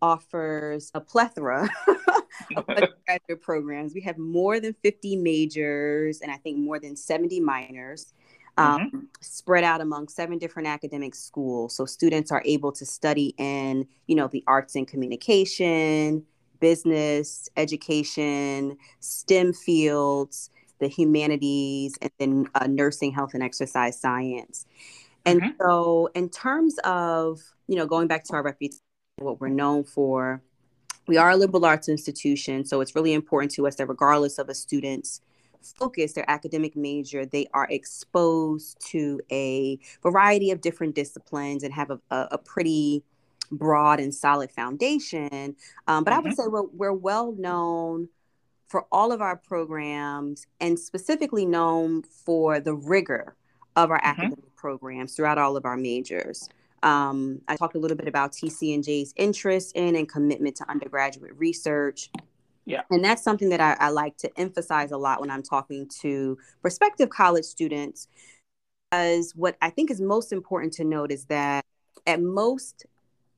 offers 0.00 0.90
a 0.94 1.00
plethora 1.00 1.68
of 2.56 2.68
undergraduate 2.68 3.40
programs. 3.40 3.94
We 3.94 4.00
have 4.02 4.18
more 4.18 4.58
than 4.58 4.74
50 4.82 5.16
majors 5.16 6.20
and 6.20 6.30
I 6.32 6.36
think 6.36 6.58
more 6.58 6.78
than 6.78 6.96
70 6.96 7.40
minors. 7.40 8.12
Um, 8.58 9.08
spread 9.22 9.64
out 9.64 9.80
among 9.80 10.08
seven 10.08 10.36
different 10.36 10.68
academic 10.68 11.14
schools 11.14 11.74
so 11.74 11.86
students 11.86 12.30
are 12.30 12.42
able 12.44 12.70
to 12.72 12.84
study 12.84 13.34
in 13.38 13.88
you 14.06 14.14
know 14.14 14.28
the 14.28 14.44
arts 14.46 14.74
and 14.74 14.86
communication 14.86 16.26
business 16.62 17.50
education 17.58 18.78
stem 19.00 19.52
fields 19.52 20.50
the 20.80 20.88
humanities 20.88 21.98
and 22.02 22.12
then 22.20 22.46
uh, 22.56 22.68
nursing 22.68 23.12
health 23.12 23.34
and 23.34 23.42
exercise 23.44 24.00
science 24.00 24.66
and 25.26 25.42
Mhm. 25.42 25.54
so 25.60 26.08
in 26.14 26.28
terms 26.30 26.78
of 26.84 27.40
you 27.68 27.76
know 27.76 27.86
going 27.86 28.08
back 28.08 28.24
to 28.24 28.34
our 28.34 28.44
reputation 28.44 28.80
what 29.18 29.40
we're 29.40 29.48
known 29.62 29.84
for 29.84 30.42
we 31.08 31.16
are 31.18 31.30
a 31.32 31.36
liberal 31.36 31.64
arts 31.64 31.88
institution 31.88 32.64
so 32.64 32.80
it's 32.82 32.94
really 32.96 33.14
important 33.14 33.52
to 33.52 33.66
us 33.68 33.76
that 33.76 33.88
regardless 33.88 34.38
of 34.38 34.48
a 34.48 34.54
student's 34.54 35.20
focus 35.78 36.14
their 36.14 36.30
academic 36.30 36.76
major 36.76 37.26
they 37.26 37.46
are 37.54 37.68
exposed 37.70 38.78
to 38.92 39.20
a 39.32 39.78
variety 40.02 40.50
of 40.52 40.60
different 40.60 40.94
disciplines 40.94 41.62
and 41.64 41.72
have 41.74 41.90
a, 41.90 42.00
a, 42.10 42.28
a 42.32 42.38
pretty 42.38 43.04
broad 43.52 44.00
and 44.00 44.14
solid 44.14 44.50
foundation 44.50 45.54
um, 45.86 46.02
but 46.04 46.12
i 46.12 46.18
would 46.18 46.34
say 46.34 46.44
we're, 46.46 46.62
we're 46.62 46.92
well 46.92 47.32
known 47.32 48.08
for 48.66 48.86
all 48.90 49.12
of 49.12 49.20
our 49.20 49.36
programs 49.36 50.46
and 50.60 50.78
specifically 50.78 51.44
known 51.44 52.02
for 52.02 52.58
the 52.58 52.74
rigor 52.74 53.36
of 53.76 53.90
our 53.90 54.00
Mhm. 54.00 54.04
academic 54.04 54.56
programs 54.56 55.14
throughout 55.14 55.38
all 55.38 55.56
of 55.56 55.64
our 55.64 55.76
majors 55.76 56.48
um, 56.82 57.40
I 57.46 57.54
talked 57.56 57.76
a 57.76 57.78
little 57.78 57.96
bit 57.96 58.08
about 58.08 58.32
TCNJ's 58.32 59.14
interest 59.16 59.76
in 59.76 59.94
and 59.94 60.08
commitment 60.08 60.56
to 60.56 60.68
undergraduate 60.68 61.38
research. 61.38 62.10
Yeah. 62.64 62.82
And 62.90 63.04
that's 63.04 63.22
something 63.22 63.50
that 63.50 63.60
I, 63.60 63.76
I 63.78 63.90
like 63.90 64.16
to 64.18 64.30
emphasize 64.36 64.90
a 64.90 64.96
lot 64.96 65.20
when 65.20 65.30
I'm 65.30 65.44
talking 65.44 65.88
to 66.00 66.36
prospective 66.60 67.08
college 67.08 67.44
students. 67.44 68.08
Because 68.90 69.32
what 69.36 69.56
I 69.62 69.70
think 69.70 69.92
is 69.92 70.00
most 70.00 70.32
important 70.32 70.72
to 70.74 70.84
note 70.84 71.12
is 71.12 71.24
that 71.26 71.64
at 72.06 72.20
most 72.20 72.84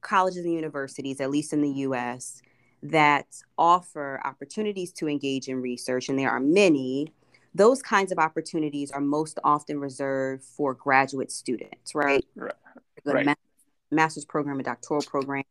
colleges 0.04 0.44
and 0.44 0.54
universities, 0.54 1.20
at 1.20 1.30
least 1.30 1.52
in 1.52 1.62
the 1.62 1.70
US, 1.88 2.40
that 2.82 3.26
offer 3.58 4.20
opportunities 4.24 4.92
to 4.92 5.08
engage 5.08 5.48
in 5.48 5.60
research, 5.60 6.08
and 6.08 6.18
there 6.18 6.30
are 6.30 6.40
many, 6.40 7.12
those 7.54 7.82
kinds 7.82 8.12
of 8.12 8.18
opportunities 8.18 8.92
are 8.92 9.00
most 9.00 9.38
often 9.42 9.80
reserved 9.80 10.44
for 10.44 10.74
graduate 10.74 11.32
students, 11.32 11.94
right? 11.94 12.24
Right. 12.36 12.52
Right. 13.04 13.26
ma- 13.26 13.34
master's 13.90 14.24
program, 14.24 14.60
a 14.60 14.62
doctoral 14.62 15.02
program. 15.02 15.44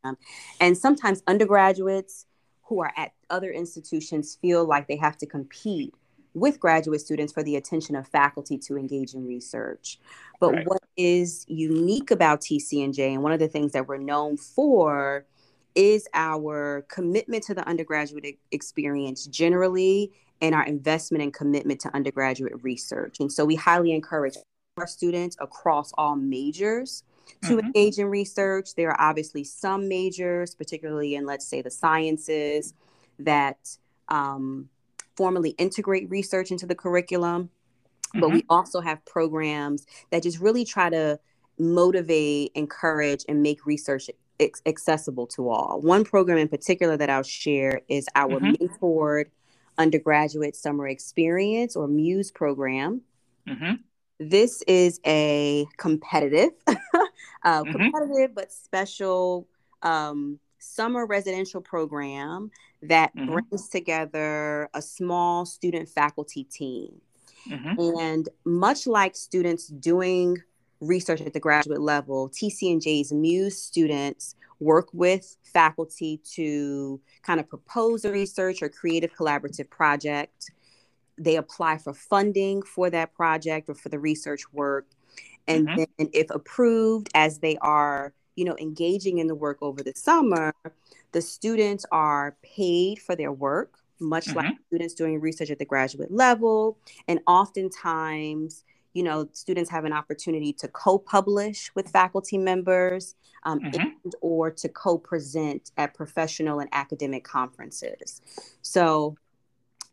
And 0.59 0.77
sometimes 0.77 1.21
undergraduates 1.27 2.25
who 2.63 2.81
are 2.81 2.91
at 2.95 3.11
other 3.29 3.51
institutions 3.51 4.37
feel 4.41 4.65
like 4.65 4.87
they 4.87 4.95
have 4.97 5.17
to 5.17 5.25
compete 5.25 5.93
with 6.33 6.59
graduate 6.59 7.01
students 7.01 7.31
for 7.33 7.43
the 7.43 7.55
attention 7.55 7.95
of 7.95 8.07
faculty 8.07 8.57
to 8.57 8.77
engage 8.77 9.13
in 9.13 9.25
research. 9.25 9.99
But 10.39 10.53
Right. 10.53 10.67
what 10.67 10.83
is 10.97 11.45
unique 11.47 12.11
about 12.11 12.41
TCNJ, 12.41 13.13
and 13.13 13.23
one 13.23 13.31
of 13.31 13.39
the 13.39 13.47
things 13.47 13.71
that 13.73 13.87
we're 13.87 13.97
known 13.97 14.37
for, 14.37 15.25
is 15.75 16.07
our 16.13 16.85
commitment 16.89 17.43
to 17.43 17.53
the 17.53 17.67
undergraduate 17.67 18.37
experience 18.51 19.25
generally 19.25 20.11
and 20.41 20.53
our 20.53 20.65
investment 20.65 21.23
and 21.23 21.33
commitment 21.33 21.79
to 21.81 21.95
undergraduate 21.95 22.63
research. 22.63 23.19
And 23.19 23.31
so 23.31 23.45
we 23.45 23.55
highly 23.55 23.91
encourage 23.91 24.35
our 24.77 24.87
students 24.87 25.37
across 25.39 25.91
all 25.97 26.15
majors 26.15 27.03
to 27.43 27.57
Mhm. 27.57 27.63
engage 27.65 27.99
in 27.99 28.07
research. 28.07 28.75
There 28.75 28.89
are 28.89 28.99
obviously 28.99 29.43
some 29.43 29.87
majors, 29.87 30.53
particularly 30.55 31.15
in, 31.15 31.25
let's 31.25 31.47
say, 31.47 31.61
the 31.61 31.71
sciences, 31.71 32.73
that 33.19 33.77
um, 34.09 34.69
formally 35.15 35.51
integrate 35.51 36.09
research 36.09 36.51
into 36.51 36.65
the 36.65 36.75
curriculum. 36.75 37.49
But 38.15 38.29
we 38.31 38.45
also 38.47 38.79
have 38.79 39.03
programs 39.05 39.87
that 40.11 40.21
just 40.21 40.39
really 40.39 40.65
try 40.65 40.89
to 40.91 41.19
motivate, 41.57 42.51
encourage, 42.53 43.25
and 43.27 43.41
make 43.41 43.65
research 43.65 44.09
accessible 44.65 45.25
to 45.27 45.49
all. 45.49 45.79
One 45.81 46.03
program 46.03 46.37
in 46.37 46.47
particular 46.47 46.95
that 46.97 47.09
I'll 47.09 47.23
share 47.23 47.81
is 47.87 48.07
our 48.15 48.39
Mhm. 48.39 48.57
mentored 48.57 49.25
undergraduate 49.79 50.55
summer 50.55 50.87
experience 50.87 51.75
or 51.75 51.87
MUSE 51.87 52.31
program. 52.31 53.01
Mhm. 53.47 53.79
This 54.19 54.61
is 54.67 54.99
a 55.07 55.65
competitive, 55.77 56.51
uh, 57.43 57.63
Mhm. 57.63 57.71
competitive 57.71 58.35
but 58.35 58.51
special 58.51 59.47
um, 59.81 60.39
summer 60.59 61.05
residential 61.05 61.59
program 61.59 62.49
that 62.83 63.15
Mhm. 63.15 63.27
brings 63.27 63.69
together 63.69 64.69
a 64.73 64.81
small 64.81 65.45
student 65.45 65.89
faculty 65.89 66.43
team. 66.43 67.01
Mhm. 67.47 67.95
And 67.95 68.29
much 68.45 68.87
like 68.87 69.15
students 69.15 69.67
doing 69.67 70.37
research 70.81 71.21
at 71.21 71.33
the 71.33 71.39
graduate 71.39 71.81
level, 71.81 72.29
TCNJ's 72.29 73.11
Muse 73.11 73.57
students 73.61 74.35
work 74.59 74.89
with 74.93 75.37
faculty 75.43 76.21
to 76.35 76.99
kind 77.21 77.39
of 77.39 77.47
propose 77.47 78.05
a 78.05 78.11
research 78.11 78.61
or 78.61 78.69
creative 78.69 79.11
collaborative 79.13 79.69
project. 79.69 80.51
They 81.17 81.37
apply 81.37 81.77
for 81.77 81.93
funding 81.93 82.61
for 82.63 82.89
that 82.89 83.13
project 83.13 83.69
or 83.69 83.75
for 83.75 83.89
the 83.89 83.99
research 83.99 84.51
work. 84.51 84.87
And 85.47 85.67
Mhm. 85.67 85.75
then, 85.97 86.09
if 86.13 86.29
approved, 86.31 87.09
as 87.13 87.39
they 87.39 87.57
are, 87.57 88.13
you 88.35 88.45
know, 88.45 88.55
engaging 88.59 89.19
in 89.19 89.27
the 89.27 89.35
work 89.35 89.57
over 89.61 89.83
the 89.83 89.93
summer, 89.95 90.53
the 91.11 91.21
students 91.21 91.85
are 91.91 92.35
paid 92.41 92.99
for 92.99 93.15
their 93.15 93.31
work, 93.31 93.79
much 93.99 94.33
like 94.35 94.55
students 94.67 94.93
doing 94.93 95.19
research 95.19 95.51
at 95.51 95.59
the 95.59 95.65
graduate 95.65 96.11
level. 96.11 96.77
And 97.07 97.19
oftentimes, 97.27 98.63
you 98.93 99.03
know, 99.03 99.27
students 99.33 99.69
have 99.69 99.85
an 99.85 99.93
opportunity 99.93 100.53
to 100.53 100.67
co-publish 100.67 101.73
with 101.75 101.89
faculty 101.89 102.37
members 102.37 103.15
um, 103.45 103.59
Mhm. 103.59 103.93
and 104.03 104.15
or 104.21 104.49
to 104.51 104.69
co-present 104.69 105.71
at 105.77 105.93
professional 105.93 106.59
and 106.59 106.69
academic 106.71 107.23
conferences. 107.23 108.21
So 108.61 109.17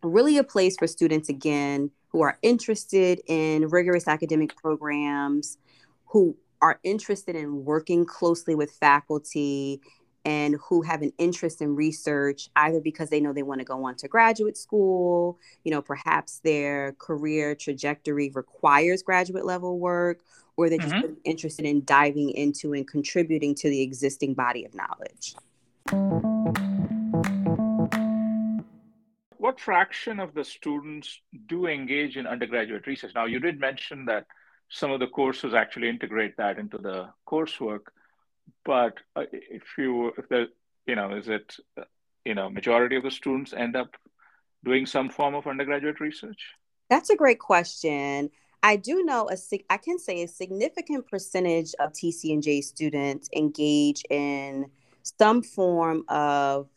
really 0.03 0.39
a 0.39 0.45
place 0.45 0.77
for 0.79 0.87
students 0.87 1.29
again 1.29 1.91
who 2.09 2.23
are 2.23 2.39
interested 2.43 3.21
in 3.27 3.69
rigorous 3.69 4.07
academic 4.09 4.57
programs, 4.57 5.59
who 6.07 6.37
are 6.63 6.79
interested 6.83 7.37
in 7.37 7.65
working 7.65 8.05
closely 8.05 8.55
with 8.55 8.71
faculty 8.73 9.81
and 10.25 10.57
who 10.69 10.83
have 10.83 11.01
an 11.01 11.13
interest 11.17 11.63
in 11.63 11.75
research 11.75 12.51
either 12.57 12.81
because 12.81 13.09
they 13.09 13.21
know 13.21 13.33
they 13.33 13.43
want 13.43 13.59
to 13.61 13.65
go 13.65 13.85
on 13.85 13.95
to 13.97 14.07
graduate 14.07 14.57
school, 14.57 15.39
you 15.65 15.71
know, 15.71 15.81
perhaps 15.81 16.41
their 16.41 16.93
career 16.99 17.55
trajectory 17.55 18.31
requires 18.35 19.03
graduate 19.03 19.47
level 19.47 19.79
work 19.79 20.21
or 20.57 20.69
they're 20.69 20.79
just 20.79 20.95
Mhm. 20.95 21.03
really 21.03 21.21
interested 21.25 21.65
in 21.65 21.83
diving 21.87 22.31
into 22.31 22.75
and 22.75 22.87
contributing 22.87 23.55
to 23.55 23.71
the 23.71 23.81
existing 23.81 24.35
body 24.35 24.67
of 24.67 24.75
knowledge. 24.75 25.35
What 29.39 29.59
fraction 29.59 30.21
of 30.21 30.35
the 30.35 30.45
students 30.45 31.23
do 31.47 31.67
engage 31.67 32.19
in 32.19 32.27
undergraduate 32.27 32.87
research? 32.87 33.13
Now, 33.15 33.25
you 33.25 33.41
did 33.41 33.59
mention 33.59 34.05
that 34.05 34.27
some 34.71 34.93
of 34.93 35.01
the 35.01 35.07
courses 35.09 35.53
actually 35.53 35.89
integrate 35.89 36.37
that 36.37 36.59
into 36.59 36.79
the 36.79 37.09
coursework, 37.29 37.87
but 38.65 38.95
uh, 39.17 39.25
if 39.33 39.63
you, 39.77 40.13
if 40.17 40.29
the, 40.29 40.47
you 40.87 40.95
know, 40.95 41.15
is 41.15 41.29
it, 41.29 41.57
you 42.25 42.35
know, 42.35 42.49
majority 42.49 42.97
of 42.97 43.03
the 43.03 43.11
students 43.11 43.53
end 43.53 43.77
up 43.77 43.97
doing 44.65 44.87
some 44.87 45.09
form 45.09 45.35
of 45.35 45.47
undergraduate 45.47 46.01
research? 46.01 46.55
That's 46.89 47.11
a 47.11 47.17
great 47.17 47.41
question. 47.41 48.31
I 48.63 48.77
do 48.77 49.03
know 49.05 49.29
a 49.31 49.37
I 49.71 49.79
can 49.79 49.99
say 49.99 50.23
a 50.23 50.29
significant 50.29 51.09
percentage 51.09 51.75
of 51.81 51.93
TCNJ 51.93 52.63
students 52.63 53.29
engage 53.35 54.03
in 54.11 54.67
some 55.03 55.43
form 55.43 56.05
of 56.09 56.69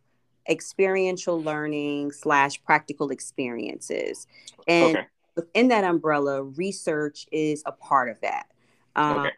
experiential 0.49 1.41
learning 1.41 2.12
slash 2.12 2.63
practical 2.63 3.10
experiences. 3.10 4.27
And 4.67 4.97
Okay. 4.97 5.08
Within 5.36 5.67
that 5.69 5.84
umbrella, 5.84 6.43
research 6.43 7.26
is 7.32 7.63
a 7.65 7.72
part 7.72 8.10
of 8.10 8.19
that. 8.22 8.48
Um, 8.96 9.19
Okay. 9.19 9.32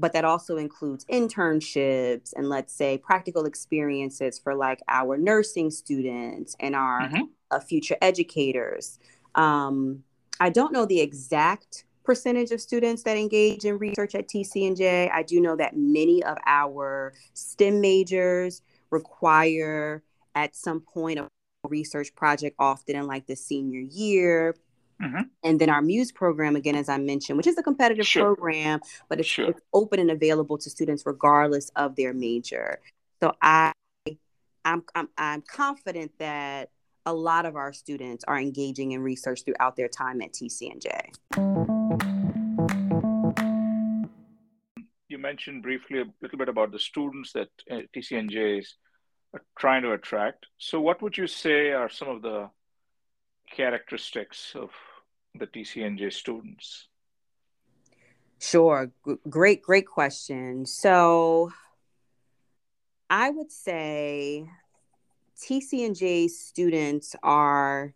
But 0.00 0.12
that 0.12 0.24
also 0.24 0.58
includes 0.58 1.04
internships 1.06 2.32
and 2.36 2.48
let's 2.48 2.72
say 2.72 2.98
practical 2.98 3.46
experiences 3.46 4.38
for 4.38 4.54
like 4.54 4.80
our 4.86 5.16
nursing 5.16 5.72
students 5.72 6.54
and 6.60 6.76
our 6.76 7.08
Mhm. 7.08 7.30
uh, 7.50 7.58
future 7.58 7.96
educators. 8.00 9.00
Um, 9.34 10.04
I 10.38 10.50
don't 10.50 10.72
know 10.72 10.84
the 10.84 11.00
exact 11.00 11.84
percentage 12.04 12.52
of 12.52 12.60
students 12.60 13.02
that 13.02 13.16
engage 13.16 13.64
in 13.64 13.76
research 13.78 14.14
at 14.14 14.28
TCNJ. 14.28 15.10
I 15.12 15.24
do 15.24 15.40
know 15.40 15.56
that 15.56 15.76
many 15.76 16.22
of 16.22 16.38
our 16.46 17.12
STEM 17.34 17.80
majors 17.80 18.62
require 18.90 20.04
at 20.36 20.54
some 20.54 20.80
point 20.80 21.18
a 21.18 21.28
research 21.68 22.14
project, 22.14 22.54
often 22.60 22.94
in 22.94 23.06
like 23.08 23.26
the 23.26 23.34
senior 23.34 23.80
year. 23.80 24.54
Mhm. 25.00 25.30
And 25.44 25.60
then 25.60 25.70
our 25.70 25.80
Muse 25.80 26.10
program, 26.10 26.56
again, 26.56 26.74
as 26.74 26.88
I 26.88 26.98
mentioned, 26.98 27.36
which 27.36 27.46
is 27.46 27.56
a 27.56 27.62
competitive 27.62 28.06
Sure. 28.06 28.34
program, 28.34 28.80
but 29.08 29.20
it's, 29.20 29.28
Sure. 29.28 29.50
it's 29.50 29.60
open 29.72 30.00
and 30.00 30.10
available 30.10 30.58
to 30.58 30.68
students 30.70 31.04
regardless 31.06 31.70
of 31.76 31.94
their 31.94 32.12
major. 32.12 32.80
So 33.20 33.34
I, 33.40 33.72
I'm, 34.64 34.82
I'm, 34.94 35.08
I'm 35.16 35.42
confident 35.42 36.12
that 36.18 36.70
a 37.06 37.12
lot 37.12 37.46
of 37.46 37.56
our 37.56 37.72
students 37.72 38.24
are 38.24 38.38
engaging 38.38 38.92
in 38.92 39.00
research 39.00 39.44
throughout 39.44 39.76
their 39.76 39.88
time 39.88 40.20
at 40.20 40.32
TCNJ. 40.32 40.88
You 45.08 45.18
mentioned 45.18 45.62
briefly 45.62 46.00
a 46.00 46.04
little 46.20 46.38
bit 46.38 46.48
about 46.48 46.70
the 46.72 46.78
students 46.78 47.32
that 47.32 47.48
uh, 47.70 47.82
TCNJ 47.94 48.58
is 48.58 48.76
uh, 49.34 49.38
trying 49.58 49.82
to 49.82 49.92
attract. 49.92 50.46
So, 50.58 50.80
what 50.80 51.00
would 51.00 51.16
you 51.16 51.26
say 51.26 51.70
are 51.72 51.88
some 51.88 52.08
of 52.08 52.20
the 52.20 52.50
characteristics 53.50 54.54
of 54.54 54.70
the 55.38 55.46
TCNJ 55.46 56.12
students? 56.12 56.88
Sure. 58.40 58.90
G- 59.06 59.16
great, 59.28 59.62
great 59.62 59.86
question. 59.86 60.66
So 60.66 61.52
I 63.10 63.30
would 63.30 63.50
say 63.50 64.48
TCNJ 65.40 66.28
students 66.28 67.16
are 67.22 67.94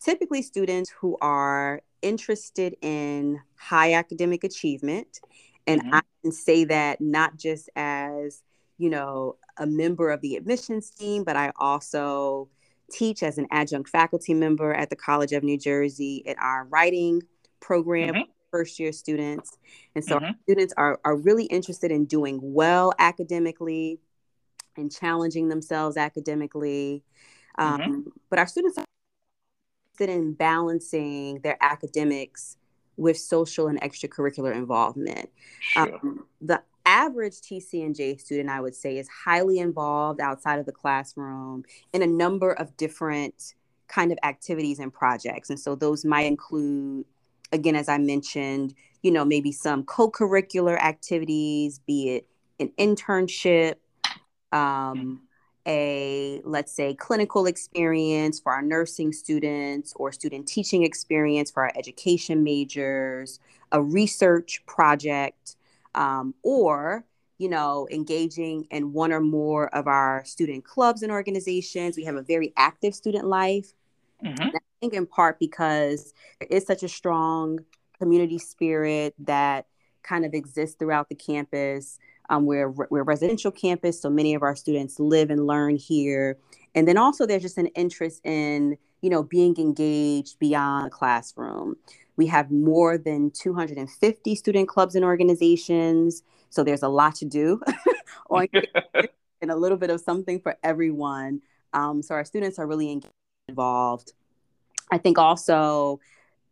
typically 0.00 0.42
students 0.42 0.90
who 0.90 1.16
are 1.20 1.82
interested 2.02 2.76
in 2.80 3.40
high 3.56 3.94
academic 3.94 4.44
achievement. 4.44 5.20
And 5.66 5.82
Mhm. 5.82 5.94
I 5.94 6.02
can 6.22 6.32
say 6.32 6.64
that 6.64 7.00
not 7.00 7.36
just 7.36 7.68
as, 7.74 8.42
you 8.78 8.88
know, 8.90 9.36
a 9.56 9.66
member 9.66 10.10
of 10.10 10.20
the 10.20 10.36
admissions 10.36 10.90
team, 10.90 11.24
but 11.24 11.36
I 11.36 11.52
also 11.56 12.48
teach 12.90 13.22
as 13.22 13.38
an 13.38 13.46
adjunct 13.50 13.88
faculty 13.88 14.34
member 14.34 14.72
at 14.72 14.90
the 14.90 14.96
College 14.96 15.32
of 15.32 15.42
New 15.42 15.58
Jersey 15.58 16.22
in 16.26 16.36
our 16.38 16.64
writing 16.64 17.22
program 17.60 18.14
Mhm. 18.14 18.24
first 18.50 18.78
year 18.78 18.92
students. 18.92 19.58
And 19.94 20.04
so 20.04 20.16
our 20.16 20.20
Mhm. 20.20 20.42
students 20.42 20.74
are, 20.76 21.00
are 21.04 21.16
really 21.16 21.44
interested 21.46 21.90
in 21.90 22.04
doing 22.04 22.38
well 22.42 22.92
academically 22.98 24.00
and 24.76 24.90
challenging 24.92 25.48
themselves 25.48 25.96
academically. 25.96 27.02
Um, 27.58 27.80
Mhm. 27.80 28.12
But 28.30 28.38
our 28.38 28.46
students 28.46 28.78
are 28.78 28.84
interested 29.94 30.14
in 30.14 30.34
balancing 30.34 31.40
their 31.40 31.56
academics 31.60 32.56
with 32.96 33.18
social 33.18 33.68
and 33.68 33.80
extracurricular 33.80 34.54
involvement. 34.54 35.30
Sure. 35.60 35.98
Um, 36.02 36.26
the 36.40 36.62
average 36.86 37.34
TCNJ 37.34 38.20
student, 38.20 38.48
I 38.48 38.60
would 38.60 38.74
say, 38.74 38.96
is 38.96 39.08
highly 39.08 39.58
involved 39.58 40.20
outside 40.20 40.58
of 40.58 40.66
the 40.66 40.72
classroom 40.72 41.64
in 41.92 42.02
a 42.02 42.06
number 42.06 42.52
of 42.52 42.76
different 42.76 43.54
kind 43.88 44.12
of 44.12 44.18
activities 44.22 44.78
and 44.78 44.92
projects. 44.92 45.50
And 45.50 45.60
so 45.60 45.74
those 45.74 46.04
might 46.04 46.26
include, 46.26 47.04
again, 47.52 47.76
as 47.76 47.88
I 47.88 47.98
mentioned, 47.98 48.74
you 49.02 49.10
know, 49.10 49.24
maybe 49.24 49.52
some 49.52 49.84
co-curricular 49.84 50.78
activities, 50.78 51.80
be 51.86 52.10
it 52.10 52.26
an 52.58 52.72
internship, 52.78 53.74
um, 54.52 55.22
a 55.66 56.40
let's 56.44 56.72
say 56.72 56.94
clinical 56.94 57.46
experience 57.46 58.38
for 58.38 58.52
our 58.52 58.62
nursing 58.62 59.12
students 59.12 59.92
or 59.96 60.12
student 60.12 60.46
teaching 60.46 60.84
experience 60.84 61.50
for 61.50 61.64
our 61.64 61.72
education 61.76 62.44
majors, 62.44 63.40
a 63.72 63.82
research 63.82 64.64
project, 64.66 65.55
um, 65.96 66.34
or 66.42 67.04
you 67.38 67.48
know 67.48 67.88
engaging 67.90 68.66
in 68.70 68.92
one 68.92 69.12
or 69.12 69.20
more 69.20 69.74
of 69.74 69.86
our 69.86 70.24
student 70.24 70.64
clubs 70.64 71.02
and 71.02 71.10
organizations. 71.10 71.96
We 71.96 72.04
have 72.04 72.16
a 72.16 72.22
very 72.22 72.52
active 72.56 72.94
student 72.94 73.26
life. 73.26 73.72
Mhm. 74.24 74.54
I 74.54 74.58
think 74.80 74.94
in 74.94 75.06
part 75.06 75.38
because 75.38 76.14
there 76.38 76.48
is 76.50 76.66
such 76.66 76.82
a 76.82 76.88
strong 76.88 77.60
community 77.98 78.38
spirit 78.38 79.14
that 79.18 79.66
kind 80.02 80.24
of 80.24 80.34
exists 80.34 80.76
throughout 80.78 81.08
the 81.08 81.14
campus. 81.14 81.98
Um, 82.30 82.46
we're 82.46 82.70
we're 82.70 83.00
a 83.00 83.04
residential 83.04 83.50
campus, 83.50 84.00
so 84.00 84.10
many 84.10 84.34
of 84.34 84.42
our 84.42 84.56
students 84.56 84.98
live 84.98 85.30
and 85.30 85.46
learn 85.46 85.76
here. 85.76 86.38
And 86.74 86.86
then 86.86 86.98
also 86.98 87.26
there's 87.26 87.42
just 87.42 87.58
an 87.58 87.68
interest 87.68 88.20
in 88.24 88.76
you 89.00 89.10
know 89.10 89.22
being 89.22 89.56
engaged 89.58 90.38
beyond 90.38 90.86
the 90.86 90.90
classroom. 90.90 91.76
We 92.16 92.26
have 92.26 92.50
more 92.50 92.96
than 92.98 93.30
250 93.30 94.34
student 94.34 94.68
clubs 94.68 94.94
and 94.94 95.04
organizations, 95.04 96.22
so 96.50 96.64
there's 96.64 96.82
a 96.82 96.88
lot 96.88 97.14
to 97.16 97.24
do 97.24 97.60
on 98.30 98.48
and 99.42 99.50
a 99.50 99.56
little 99.56 99.78
bit 99.78 99.90
of 99.90 100.00
something 100.00 100.40
for 100.40 100.56
everyone. 100.62 101.42
Um, 101.72 102.02
so 102.02 102.14
our 102.14 102.24
students 102.24 102.58
are 102.58 102.66
really 102.66 102.90
engaged 102.90 103.12
involved. 103.48 104.12
I 104.90 104.98
think 104.98 105.18
also 105.18 106.00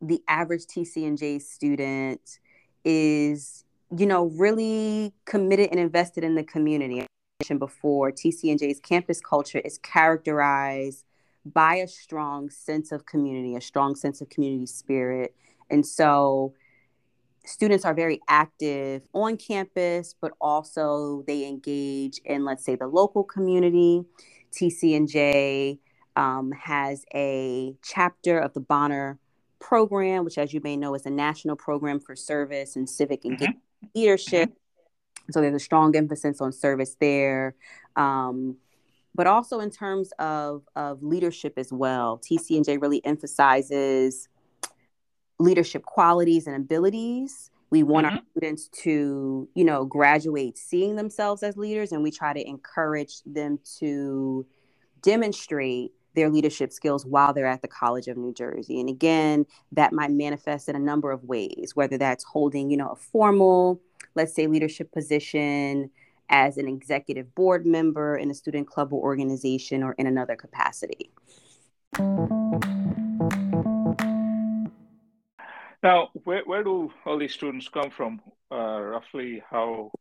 the 0.01 0.23
average 0.29 0.63
TCNJ 0.67 1.41
student 1.43 2.39
is, 2.85 3.65
you 3.97 4.07
know, 4.07 4.27
really 4.27 5.13
committed 5.25 5.71
and 5.71 5.81
invested 5.81 6.25
in 6.25 6.35
the 6.35 6.45
community. 6.45 7.03
I 7.03 7.07
mentioned 7.41 7.61
before, 7.61 8.13
TCNJ's 8.13 8.81
campus 8.81 9.21
culture 9.21 9.59
is 9.59 9.79
characterized 9.79 11.05
by 11.45 11.77
a 11.77 11.89
strong 11.89 12.51
sense 12.51 12.91
of 12.93 13.07
community, 13.07 13.55
a 13.55 13.61
strong 13.61 13.95
sense 13.95 14.21
of 14.21 14.29
community 14.29 14.67
spirit. 14.67 15.35
And 15.75 15.85
so 15.85 16.55
students 17.45 17.85
are 17.85 17.95
very 17.95 18.21
active 18.29 19.03
on 19.13 19.37
campus, 19.37 20.15
but 20.21 20.33
also 20.41 21.25
they 21.27 21.47
engage 21.47 22.21
in, 22.25 22.45
let's 22.45 22.65
say, 22.65 22.77
the 22.77 22.87
local 22.87 23.25
community. 23.25 24.05
TCNJ 24.53 25.79
um, 26.15 26.53
has 26.53 27.05
a 27.13 27.75
chapter 27.83 28.39
of 28.39 28.55
the 28.55 28.61
Bonner 28.61 29.19
program, 29.59 30.25
which, 30.25 30.39
as 30.39 30.55
you 30.55 30.61
may 30.63 30.77
know, 30.77 30.95
is 30.95 31.07
a 31.07 31.11
national 31.11 31.57
program 31.57 31.99
for 31.99 32.15
service 32.15 32.77
and 32.77 32.89
civic 32.89 33.25
engagement 33.25 33.59
leadership. 33.95 34.53
So 35.31 35.41
there's 35.41 35.55
a 35.55 35.59
strong 35.59 35.97
emphasis 35.97 36.41
on 36.41 36.53
service 36.53 36.97
there. 37.01 37.57
Um, 37.97 38.59
but 39.15 39.27
also 39.27 39.61
in 39.61 39.71
terms 39.71 40.13
of, 40.19 40.63
of 40.77 41.03
leadership 41.03 41.55
as 41.57 41.73
well, 41.73 42.21
TCNJ 42.21 42.81
really 42.81 43.05
emphasizes 43.05 44.29
leadership 45.45 45.83
qualities 45.83 46.47
and 46.47 46.57
abilities. 46.57 47.51
We 47.71 47.83
want 47.83 48.07
our 48.07 48.13
mm-hmm. 48.13 48.27
students 48.31 48.69
to, 48.83 49.49
you 49.55 49.65
know, 49.65 49.85
graduate 49.85 50.57
seeing 50.59 50.97
themselves 50.97 51.43
as 51.43 51.57
leaders, 51.57 51.93
and 51.93 52.03
we 52.03 52.11
try 52.11 52.33
to 52.33 52.49
encourage 52.49 53.23
them 53.27 53.59
to 53.79 54.47
demonstrate 55.03 55.93
their 56.15 56.31
leadership 56.31 56.73
skills 56.73 57.05
while 57.05 57.33
they're 57.33 57.47
at 57.47 57.63
the 57.63 57.69
College 57.69 58.07
of 58.07 58.17
New 58.17 58.33
Jersey. 58.33 58.79
And 58.79 58.89
again, 58.89 59.47
that 59.73 59.93
might 59.93 60.13
manifest 60.13 60.69
in 60.69 60.77
a 60.77 60.81
number 60.81 61.11
of 61.11 61.25
ways, 61.25 61.73
whether 61.75 61.99
that's 61.99 62.23
holding, 62.23 62.71
you 62.71 62.77
know, 62.77 62.91
a 62.91 62.97
formal, 62.97 63.81
let's 64.15 64.35
say, 64.35 64.47
leadership 64.47 64.93
position 64.93 65.91
as 66.29 66.57
an 66.57 66.69
executive 66.69 67.35
board 67.35 67.67
member 67.67 68.17
in 68.17 68.31
a 68.31 68.35
student 68.35 68.69
club 68.69 68.93
or 68.93 69.03
organization 69.03 69.83
or 69.83 69.93
in 69.99 70.07
another 70.07 70.37
capacity. 70.37 71.11
Now, 75.85 76.09
where, 76.25 76.43
where 76.47 76.65
do 76.65 76.91
all 77.05 77.19
these 77.19 77.35
students 77.35 77.69
come 77.69 77.91
from? 77.91 78.23
Uh, 78.51 78.81
roughly, 78.81 79.43
how 79.51 79.93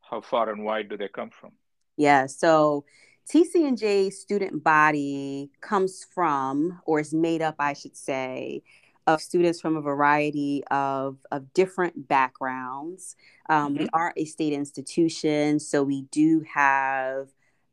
how 0.00 0.20
far 0.20 0.50
and 0.50 0.64
wide 0.64 0.88
do 0.88 0.96
they 0.96 1.08
come 1.08 1.30
from? 1.30 1.50
Yeah, 1.96 2.26
so 2.26 2.84
TCNJ 3.28 4.12
student 4.12 4.62
body 4.62 5.50
comes 5.60 6.06
from, 6.14 6.80
or 6.86 7.00
is 7.00 7.12
made 7.12 7.42
up, 7.42 7.56
I 7.58 7.72
should 7.72 7.96
say, 7.96 8.62
of 9.08 9.20
students 9.20 9.60
from 9.60 9.76
a 9.76 9.80
variety 9.80 10.62
of, 10.70 11.18
of 11.32 11.52
different 11.54 12.06
backgrounds. 12.06 13.16
Um, 13.48 13.74
We 13.74 13.88
are 13.92 14.12
a 14.16 14.24
state 14.26 14.52
institution, 14.52 15.58
so 15.58 15.82
we 15.82 16.02
do 16.12 16.44
have, 16.54 17.30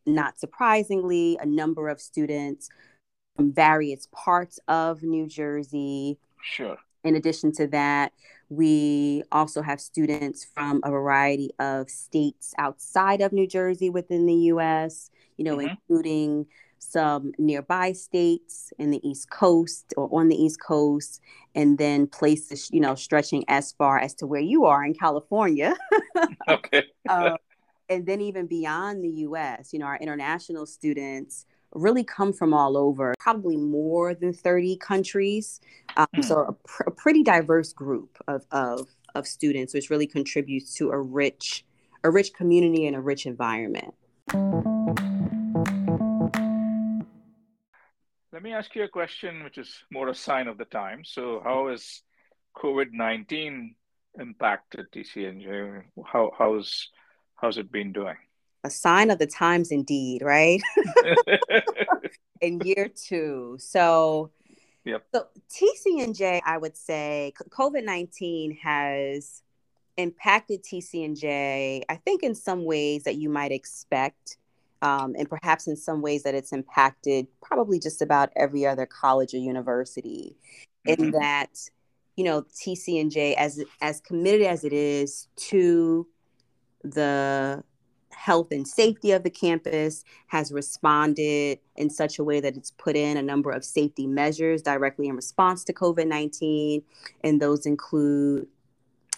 not 0.07 0.39
surprisingly, 0.39 1.37
a 1.39 1.45
number 1.45 1.87
of 1.87 2.01
students 2.01 2.69
from 3.35 3.53
various 3.53 4.07
parts 4.11 4.59
of 4.67 5.03
New 5.03 5.27
Jersey. 5.27 6.17
Sure. 6.41 6.77
In 7.03 7.15
addition 7.15 7.51
to 7.53 7.67
that, 7.67 8.13
we 8.49 9.23
also 9.31 9.61
have 9.61 9.81
students 9.81 10.45
from 10.45 10.81
a 10.83 10.91
variety 10.91 11.51
of 11.59 11.89
states 11.89 12.53
outside 12.57 13.21
of 13.21 13.33
New 13.33 13.47
Jersey 13.47 13.89
within 13.89 14.25
the 14.25 14.35
US, 14.53 15.09
you 15.37 15.43
know, 15.43 15.57
Mhm. 15.57 15.71
including 15.71 16.47
some 16.79 17.31
nearby 17.37 17.93
states 17.93 18.71
in 18.77 18.91
the 18.91 19.05
East 19.07 19.29
Coast 19.29 19.93
or 19.97 20.09
on 20.17 20.27
the 20.29 20.35
East 20.35 20.59
Coast, 20.61 21.21
and 21.55 21.77
then 21.77 22.07
places, 22.07 22.69
you 22.71 22.79
know, 22.81 22.95
stretching 22.95 23.43
as 23.47 23.71
far 23.73 23.97
as 23.99 24.13
to 24.15 24.27
where 24.27 24.41
you 24.41 24.65
are 24.65 24.83
in 24.83 24.93
California. 24.93 25.75
okay. 26.47 26.83
uh, 27.09 27.37
and 27.89 28.05
then 28.05 28.21
even 28.21 28.47
beyond 28.47 29.03
the 29.03 29.09
US, 29.27 29.73
you 29.73 29.79
know, 29.79 29.85
our 29.85 29.97
international 29.97 30.65
students 30.65 31.45
really 31.73 32.03
come 32.03 32.33
from 32.33 32.53
all 32.53 32.77
over, 32.77 33.13
probably 33.19 33.57
more 33.57 34.13
than 34.13 34.33
30 34.33 34.77
countries. 34.77 35.59
Um, 35.97 36.07
Hmm. 36.15 36.21
So 36.21 36.39
a, 36.41 36.53
pr- 36.53 36.83
a 36.87 36.91
pretty 36.91 37.23
diverse 37.23 37.73
group 37.73 38.17
of, 38.27 38.45
of, 38.51 38.87
of 39.15 39.27
students, 39.27 39.73
which 39.73 39.89
really 39.89 40.07
contributes 40.07 40.73
to 40.75 40.91
a 40.91 40.99
rich, 40.99 41.65
a 42.03 42.11
rich 42.11 42.33
community 42.33 42.85
and 42.87 42.95
a 42.95 42.99
rich 42.99 43.25
environment. 43.25 43.93
Let 48.31 48.41
me 48.41 48.53
ask 48.53 48.75
you 48.75 48.83
a 48.83 48.87
question, 48.87 49.43
which 49.43 49.57
is 49.57 49.83
more 49.91 50.09
a 50.09 50.15
sign 50.15 50.47
of 50.47 50.57
the 50.57 50.65
time. 50.65 51.03
So, 51.05 51.41
how 51.43 51.69
has 51.69 52.01
COVID 52.57 52.91
nineteen 52.91 53.75
impacted 54.19 54.91
TCNJ? 54.91 55.83
How 56.05 56.31
how's 56.37 56.89
how's 57.35 57.57
it 57.57 57.71
been 57.71 57.93
doing? 57.93 58.17
A 58.63 58.69
sign 58.69 59.11
of 59.11 59.19
the 59.19 59.27
times, 59.27 59.71
indeed, 59.71 60.21
right? 60.21 60.61
in 62.41 62.61
year 62.61 62.89
two. 62.89 63.57
So, 63.59 64.31
Yep. 64.85 65.05
so 65.13 65.27
TCNJ, 65.49 66.41
I 66.45 66.57
would 66.57 66.75
say 66.75 67.33
COVID 67.37 67.83
19 67.85 68.57
has 68.61 69.41
impacted 69.97 70.63
TCNJ, 70.63 71.83
I 71.87 71.95
think, 71.97 72.23
in 72.23 72.35
some 72.35 72.65
ways 72.65 73.03
that 73.03 73.15
you 73.15 73.29
might 73.29 73.51
expect. 73.51 74.37
Um, 74.81 75.15
and 75.17 75.29
perhaps 75.29 75.67
in 75.67 75.77
some 75.77 76.01
ways 76.01 76.23
that 76.23 76.35
it's 76.35 76.51
impacted 76.51 77.27
probably 77.41 77.79
just 77.79 78.01
about 78.01 78.31
every 78.35 78.65
other 78.65 78.85
college 78.85 79.33
or 79.33 79.37
university, 79.37 80.35
in 80.85 80.97
Mhm. 80.97 81.11
that, 81.13 81.69
you 82.17 82.25
know, 82.25 82.41
TCNJ, 82.53 83.35
as 83.35 83.63
as 83.81 84.01
committed 84.01 84.45
as 84.45 84.65
it 84.65 84.73
is 84.73 85.29
to 85.37 86.05
the 86.83 87.63
health 88.13 88.51
and 88.51 88.67
safety 88.67 89.11
of 89.11 89.23
the 89.23 89.29
campus 89.29 90.03
has 90.27 90.51
responded 90.51 91.59
in 91.75 91.89
such 91.89 92.19
a 92.19 92.23
way 92.23 92.39
that 92.39 92.55
it's 92.55 92.71
put 92.71 92.95
in 92.95 93.17
a 93.17 93.21
number 93.21 93.51
of 93.51 93.63
safety 93.63 94.07
measures 94.07 94.61
directly 94.61 95.07
in 95.07 95.15
response 95.15 95.63
to 95.65 95.73
COVID-19 95.73 96.83
and 97.23 97.41
those 97.41 97.65
include 97.65 98.47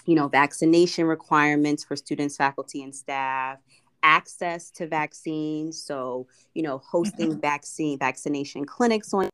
you 0.05 0.15
know 0.15 0.27
vaccination 0.27 1.05
requirements 1.05 1.83
for 1.83 1.95
students 1.95 2.37
faculty 2.37 2.83
and 2.83 2.95
staff 2.95 3.59
access 4.03 4.69
to 4.69 4.87
vaccines. 4.87 5.81
So 5.81 6.27
you 6.53 6.63
know 6.63 6.77
hosting 6.77 7.39
vaccine 7.41 7.99
vaccination 7.99 8.65
clinics 8.65 9.13
on 9.13 9.29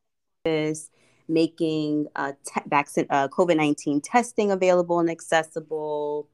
campus 0.45 0.89
making 1.28 2.08
uh, 2.15 2.34
te- 2.45 2.62
vaccine 2.67 3.06
uh, 3.10 3.28
covid-19 3.28 4.02
testing 4.04 4.52
available 4.52 5.00
and 5.00 5.10
accessible 5.10 6.28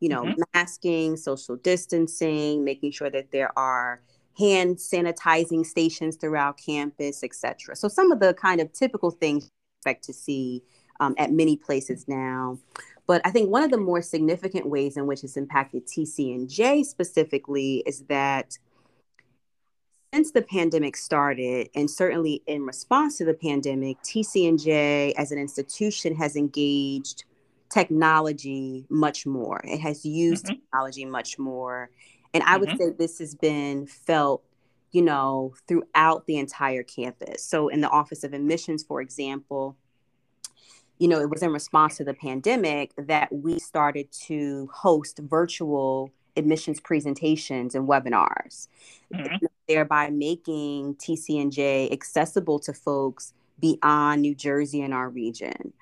you 0.00 0.08
know, 0.08 0.22
Mhm. 0.22 0.42
masking, 0.54 1.16
social 1.16 1.56
distancing, 1.56 2.64
making 2.64 2.90
sure 2.90 3.10
that 3.10 3.30
there 3.30 3.56
are 3.58 4.00
hand 4.38 4.76
sanitizing 4.76 5.64
stations 5.64 6.16
throughout 6.16 6.56
campus, 6.56 7.22
etc. 7.22 7.76
So 7.76 7.88
some 7.88 8.10
of 8.10 8.20
the 8.20 8.34
kind 8.34 8.60
of 8.60 8.72
typical 8.72 9.10
things 9.10 9.44
you 9.44 9.50
expect 9.78 10.04
to 10.04 10.12
see 10.12 10.62
um, 11.00 11.14
at 11.18 11.32
many 11.32 11.56
places 11.56 12.06
now. 12.08 12.58
But 13.06 13.22
I 13.24 13.30
think 13.30 13.50
one 13.50 13.62
of 13.62 13.70
the 13.70 13.78
more 13.78 14.02
significant 14.02 14.66
ways 14.66 14.96
in 14.96 15.06
which 15.06 15.24
it's 15.24 15.36
impacted 15.36 15.86
TCNJ 15.86 16.84
specifically 16.84 17.82
is 17.86 18.02
that 18.02 18.58
since 20.12 20.32
the 20.32 20.42
pandemic 20.42 20.96
started, 20.96 21.70
and 21.74 21.90
certainly 21.90 22.42
in 22.46 22.66
response 22.66 23.16
to 23.18 23.24
the 23.24 23.34
pandemic, 23.34 24.00
TCNJ 24.02 25.12
as 25.16 25.32
an 25.32 25.38
institution 25.38 26.14
has 26.16 26.36
engaged 26.36 27.24
technology 27.72 28.86
much 28.88 29.26
more. 29.26 29.60
It 29.64 29.80
has 29.80 30.04
used 30.04 30.46
Mhm. 30.46 30.48
technology 30.56 31.04
much 31.04 31.38
more. 31.38 31.90
And 32.34 32.42
I 32.44 32.56
would 32.56 32.70
Mhm. 32.70 32.78
say 32.78 32.90
this 32.90 33.18
has 33.18 33.34
been 33.34 33.86
felt, 33.86 34.42
you 34.92 35.02
know, 35.02 35.54
throughout 35.66 36.26
the 36.26 36.36
entire 36.38 36.82
campus. 36.82 37.44
So 37.44 37.68
in 37.68 37.80
the 37.80 37.88
Office 37.88 38.24
of 38.24 38.32
Admissions, 38.32 38.82
for 38.82 39.00
example, 39.00 39.76
you 40.98 41.08
know, 41.08 41.18
it 41.20 41.30
was 41.30 41.42
in 41.42 41.52
response 41.52 41.96
to 41.96 42.04
the 42.04 42.12
pandemic 42.14 42.92
that 42.96 43.32
we 43.32 43.58
started 43.58 44.12
to 44.12 44.68
host 44.72 45.18
virtual 45.18 46.12
admissions 46.36 46.78
presentations 46.80 47.74
and 47.74 47.88
webinars, 47.88 48.68
Mhm. 49.12 49.40
thereby 49.66 50.10
making 50.10 50.94
TCNJ 50.96 51.90
accessible 51.90 52.58
to 52.60 52.72
folks 52.72 53.32
beyond 53.58 54.22
New 54.22 54.34
Jersey 54.34 54.82
and 54.82 54.92
our 54.94 55.08
region. 55.08 55.72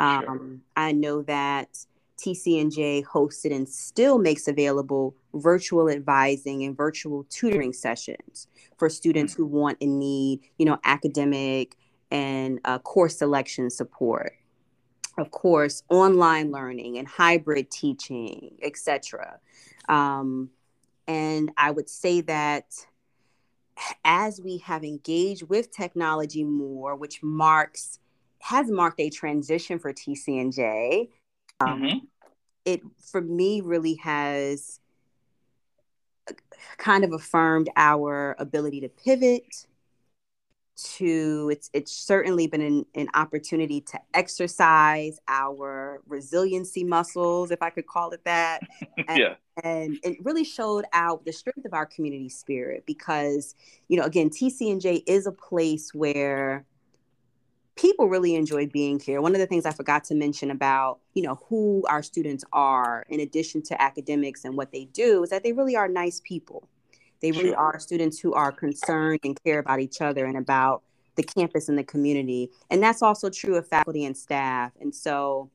Sure. 0.00 0.30
Um, 0.30 0.62
I 0.76 0.92
know 0.92 1.22
that 1.22 1.86
TCNJ 2.18 3.04
hosted 3.04 3.54
and 3.54 3.68
still 3.68 4.18
makes 4.18 4.48
available 4.48 5.14
virtual 5.34 5.90
advising 5.90 6.64
and 6.64 6.76
virtual 6.76 7.24
tutoring 7.28 7.72
sessions 7.72 8.48
for 8.78 8.88
students 8.88 9.34
who 9.34 9.46
want 9.46 9.78
and 9.80 9.98
need, 9.98 10.40
you 10.58 10.66
know, 10.66 10.78
academic 10.84 11.76
and 12.10 12.60
uh, 12.64 12.78
course 12.78 13.18
selection 13.18 13.70
support. 13.70 14.32
Of 15.16 15.30
course, 15.30 15.82
online 15.88 16.50
learning 16.50 16.98
and 16.98 17.06
hybrid 17.06 17.70
teaching, 17.70 18.56
etc. 18.62 19.38
Um, 19.88 20.50
and 21.06 21.52
I 21.56 21.70
would 21.70 21.88
say 21.88 22.20
that 22.22 22.66
as 24.04 24.40
we 24.40 24.58
have 24.58 24.82
engaged 24.82 25.48
with 25.48 25.70
technology 25.70 26.42
more, 26.44 26.96
which 26.96 27.22
marks 27.22 27.98
has 28.44 28.70
marked 28.70 29.00
a 29.00 29.08
transition 29.08 29.78
for 29.78 29.92
TCNJ. 29.92 31.08
Um, 31.60 31.82
Mhm. 31.82 32.00
It 32.66 32.82
for 32.98 33.20
me 33.20 33.60
really 33.62 33.94
has 33.96 34.80
kind 36.78 37.04
of 37.04 37.12
affirmed 37.12 37.68
our 37.76 38.34
ability 38.38 38.80
to 38.82 38.88
pivot. 38.88 39.66
To 40.96 41.50
it's 41.52 41.70
it's 41.72 41.92
certainly 41.92 42.46
been 42.48 42.60
an, 42.60 42.86
an 42.94 43.08
opportunity 43.14 43.80
to 43.82 44.00
exercise 44.12 45.20
our 45.28 46.02
resiliency 46.06 46.82
muscles, 46.84 47.50
if 47.52 47.62
I 47.62 47.70
could 47.70 47.86
call 47.86 48.10
it 48.10 48.24
that, 48.24 48.60
and, 49.08 49.18
Yeah. 49.18 49.34
and 49.62 49.98
it 50.02 50.18
really 50.24 50.42
showed 50.42 50.84
out 50.92 51.24
the 51.24 51.32
strength 51.32 51.64
of 51.64 51.74
our 51.74 51.86
community 51.86 52.28
spirit 52.28 52.84
because 52.86 53.54
you 53.88 53.96
know 53.96 54.04
again 54.04 54.30
tcnj 54.30 55.04
is 55.06 55.26
a 55.28 55.32
place 55.32 55.94
where 55.94 56.66
people 57.76 58.08
really 58.08 58.34
enjoy 58.34 58.66
being 58.66 59.00
here. 59.00 59.20
One 59.20 59.34
of 59.34 59.40
the 59.40 59.46
things 59.46 59.66
i 59.66 59.70
forgot 59.72 60.04
to 60.04 60.14
mention 60.14 60.50
about 60.50 61.00
you 61.14 61.22
know 61.22 61.40
who 61.48 61.84
our 61.88 62.02
students 62.02 62.44
are 62.52 63.04
in 63.08 63.20
addition 63.20 63.62
to 63.62 63.82
academics 63.82 64.44
and 64.44 64.56
what 64.56 64.72
they 64.72 64.86
do 64.86 65.22
is 65.24 65.30
that 65.30 65.42
they 65.42 65.52
really 65.52 65.76
are 65.76 65.88
nice 65.88 66.20
people. 66.24 66.68
They 67.20 67.32
really 67.32 67.50
Sure. 67.50 67.56
are 67.56 67.78
students 67.78 68.18
who 68.18 68.34
are 68.34 68.52
concerned 68.52 69.20
and 69.24 69.42
care 69.44 69.58
about 69.58 69.80
each 69.80 70.00
other 70.00 70.26
and 70.26 70.36
about 70.36 70.82
the 71.16 71.22
campus 71.22 71.68
and 71.68 71.78
the 71.78 71.84
community. 71.84 72.50
And 72.70 72.82
that's 72.82 73.02
also 73.02 73.30
true 73.30 73.56
of 73.56 73.66
faculty 73.66 74.04
and 74.04 74.16
staff. 74.16 74.72
And 74.80 74.94
so 74.94 75.50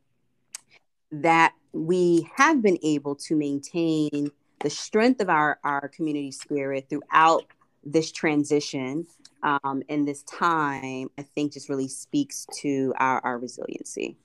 that 1.11 1.53
we 1.73 2.27
have 2.35 2.61
been 2.61 2.79
able 2.81 3.15
to 3.15 3.35
maintain 3.35 4.31
the 4.61 4.69
strength 4.69 5.21
of 5.21 5.29
our, 5.29 5.59
our 5.63 5.87
community 5.89 6.31
spirit 6.31 6.87
throughout 6.89 7.45
this 7.83 8.11
transition 8.11 9.05
um, 9.43 9.83
and 9.89 10.07
this 10.07 10.23
time, 10.23 11.09
I 11.17 11.21
think 11.23 11.53
just 11.53 11.69
really 11.69 11.87
speaks 11.87 12.45
to 12.61 12.93
our, 12.97 13.19
our 13.23 13.37
resiliency. 13.37 14.17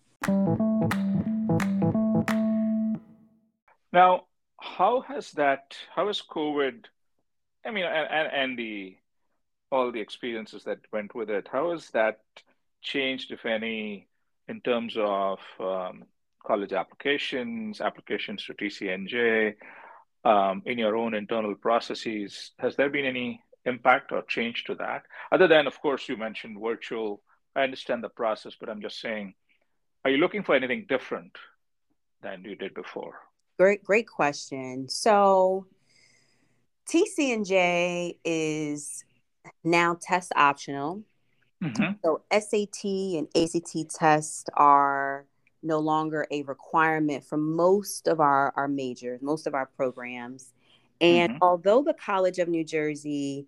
Now, 3.92 4.24
how 4.60 5.04
has 5.06 5.30
that? 5.32 5.76
How 5.94 6.06
has 6.08 6.20
COVID? 6.22 6.84
I 7.64 7.70
mean, 7.70 7.84
and, 7.84 8.08
and 8.10 8.28
and 8.32 8.58
the 8.58 8.96
all 9.70 9.92
the 9.92 10.00
experiences 10.00 10.64
that 10.64 10.78
went 10.92 11.14
with 11.14 11.30
it. 11.30 11.48
How 11.50 11.72
has 11.72 11.90
that 11.90 12.20
changed, 12.82 13.32
if 13.32 13.44
any, 13.44 14.06
in 14.48 14.60
terms 14.60 14.96
of 14.96 15.38
um, 15.58 16.04
college 16.46 16.72
applications, 16.72 17.80
applications 17.80 18.44
to 18.44 18.54
TCNJ, 18.54 19.54
um, 20.24 20.62
in 20.64 20.78
your 20.78 20.96
own 20.96 21.14
internal 21.14 21.54
processes? 21.54 22.52
Has 22.58 22.76
there 22.76 22.90
been 22.90 23.04
any 23.04 23.42
impact 23.64 24.12
or 24.12 24.22
change 24.22 24.64
to 24.64 24.74
that? 24.76 25.04
Other 25.32 25.48
than, 25.48 25.66
of 25.66 25.80
course, 25.80 26.08
you 26.08 26.16
mentioned 26.16 26.60
virtual. 26.60 27.22
I 27.56 27.62
understand 27.62 28.02
the 28.02 28.08
process, 28.08 28.54
but 28.58 28.68
I'm 28.68 28.80
just 28.80 29.00
saying, 29.00 29.34
are 30.04 30.10
you 30.10 30.18
looking 30.18 30.42
for 30.42 30.54
anything 30.54 30.86
different 30.88 31.36
than 32.22 32.44
you 32.44 32.56
did 32.56 32.74
before? 32.74 33.20
Great, 33.58 33.84
great 33.84 34.08
question. 34.08 34.88
So 34.88 35.66
TCNJ 36.88 38.18
is 38.24 39.04
now 39.62 39.96
test 40.00 40.32
optional. 40.36 41.02
Mhm. 41.62 41.98
So 42.02 42.22
SAT 42.30 43.18
and 43.18 43.28
ACT 43.34 43.88
tests 43.88 44.44
are 44.54 45.26
no 45.62 45.78
longer 45.78 46.26
a 46.30 46.42
requirement 46.42 47.24
for 47.24 47.38
most 47.38 48.06
of 48.06 48.20
our, 48.20 48.52
our 48.56 48.68
majors, 48.68 49.22
most 49.22 49.46
of 49.46 49.54
our 49.54 49.66
programs. 49.66 50.52
And 51.00 51.32
Mhm. 51.32 51.38
although 51.40 51.82
the 51.82 51.94
College 51.94 52.38
of 52.38 52.48
New 52.48 52.64
Jersey 52.64 53.46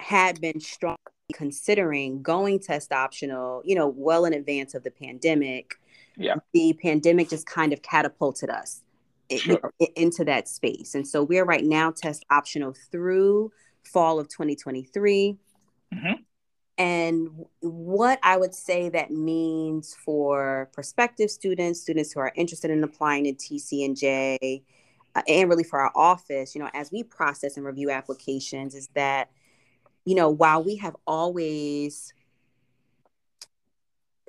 had 0.00 0.40
been 0.40 0.60
strongly 0.60 0.96
considering 1.32 2.22
going 2.22 2.58
test 2.58 2.92
optional, 2.92 3.62
you 3.64 3.74
know, 3.74 3.88
well 3.88 4.24
in 4.24 4.32
advance 4.32 4.74
of 4.74 4.82
the 4.82 4.90
pandemic. 4.90 5.74
Yeah. 6.16 6.36
The 6.52 6.72
pandemic 6.82 7.28
just 7.28 7.46
kind 7.46 7.72
of 7.72 7.82
catapulted 7.82 8.50
us 8.50 8.82
Sure. 9.30 9.72
into 9.94 10.24
that 10.24 10.48
space. 10.48 10.94
And 10.96 11.06
so 11.06 11.22
we're 11.22 11.44
right 11.44 11.64
now 11.64 11.92
test 11.92 12.24
optional 12.30 12.74
through 12.90 13.52
fall 13.84 14.18
of 14.18 14.28
2023. 14.28 15.38
Mhm. 15.94 16.24
And 16.78 17.28
what 17.60 18.18
I 18.22 18.36
would 18.36 18.54
say 18.54 18.88
that 18.88 19.10
means 19.12 19.94
for 19.94 20.68
prospective 20.72 21.30
students, 21.30 21.80
students 21.80 22.12
who 22.12 22.20
are 22.20 22.32
interested 22.34 22.70
in 22.70 22.82
applying 22.82 23.24
to 23.24 23.34
TCNJ, 23.34 24.64
uh, 25.14 25.22
and 25.28 25.48
really 25.48 25.64
for 25.64 25.78
our 25.78 25.92
office, 25.94 26.54
you 26.54 26.60
know, 26.60 26.70
as 26.74 26.90
we 26.90 27.02
process 27.04 27.56
and 27.56 27.66
review 27.66 27.90
applications, 27.90 28.74
is 28.74 28.88
that, 28.94 29.30
you 30.04 30.14
know, 30.14 30.30
while 30.30 30.62
we 30.62 30.76
have 30.76 30.96
always 31.06 32.12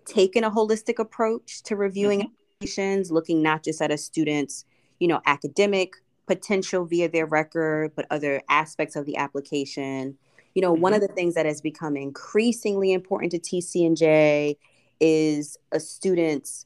taken 0.05 0.43
a 0.43 0.51
holistic 0.51 0.99
approach 0.99 1.61
to 1.63 1.75
reviewing 1.75 2.21
Mhm. 2.21 2.31
applications, 2.59 3.11
looking 3.11 3.41
not 3.41 3.63
just 3.63 3.81
at 3.81 3.91
a 3.91 3.97
student's, 3.97 4.65
you 4.99 5.07
know, 5.07 5.21
academic 5.25 5.95
potential 6.27 6.85
via 6.85 7.09
their 7.09 7.25
record, 7.25 7.93
but 7.95 8.05
other 8.09 8.41
aspects 8.49 8.95
of 8.95 9.05
the 9.05 9.17
application. 9.17 10.17
You 10.55 10.61
know, 10.61 10.73
one 10.73 10.93
of 10.93 11.01
the 11.01 11.07
things 11.07 11.33
that 11.35 11.45
has 11.45 11.61
become 11.61 11.95
increasingly 11.95 12.91
important 12.93 13.31
to 13.31 13.39
TCNJ 13.39 14.57
is 14.99 15.57
a 15.71 15.79
student's 15.79 16.65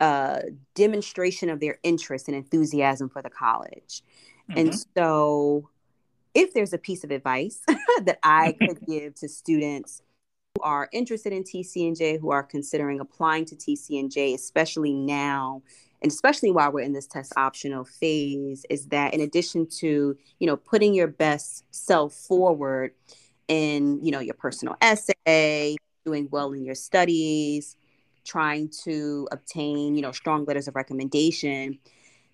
uh, 0.00 0.40
demonstration 0.74 1.48
of 1.48 1.60
their 1.60 1.78
interest 1.82 2.28
and 2.28 2.36
enthusiasm 2.36 3.08
for 3.08 3.22
the 3.22 3.30
college. 3.30 4.02
And 4.50 4.70
Mhm. 4.70 4.86
so, 4.96 5.70
if 6.34 6.52
there's 6.52 6.72
a 6.72 6.78
piece 6.78 7.04
of 7.04 7.10
advice 7.10 7.60
that 8.04 8.18
I 8.22 8.52
mm-hmm. 8.52 8.66
could 8.66 8.86
give 8.86 9.14
to 9.16 9.28
students 9.28 10.02
who 10.56 10.62
are 10.62 10.88
interested 10.92 11.32
in 11.32 11.44
TCNJ, 11.44 12.20
who 12.20 12.30
are 12.30 12.42
considering 12.42 13.00
applying 13.00 13.44
to 13.46 13.56
TCNJ, 13.56 14.34
especially 14.34 14.92
now, 14.92 15.62
and 16.02 16.12
especially 16.12 16.50
while 16.50 16.70
we're 16.70 16.80
in 16.80 16.92
this 16.92 17.06
test 17.06 17.32
optional 17.36 17.84
phase, 17.84 18.66
is 18.68 18.86
that 18.86 19.14
in 19.14 19.20
addition 19.20 19.66
to 19.78 20.16
you 20.38 20.46
know 20.46 20.56
putting 20.56 20.94
your 20.94 21.08
best 21.08 21.64
self 21.70 22.12
forward 22.12 22.92
in 23.48 24.04
you 24.04 24.12
know 24.12 24.20
your 24.20 24.34
personal 24.34 24.76
essay, 24.80 25.76
doing 26.04 26.28
well 26.30 26.52
in 26.52 26.64
your 26.64 26.74
studies, 26.74 27.76
trying 28.24 28.68
to 28.84 29.26
obtain 29.32 29.94
you 29.94 30.02
know 30.02 30.12
strong 30.12 30.44
letters 30.44 30.68
of 30.68 30.76
recommendation 30.76 31.78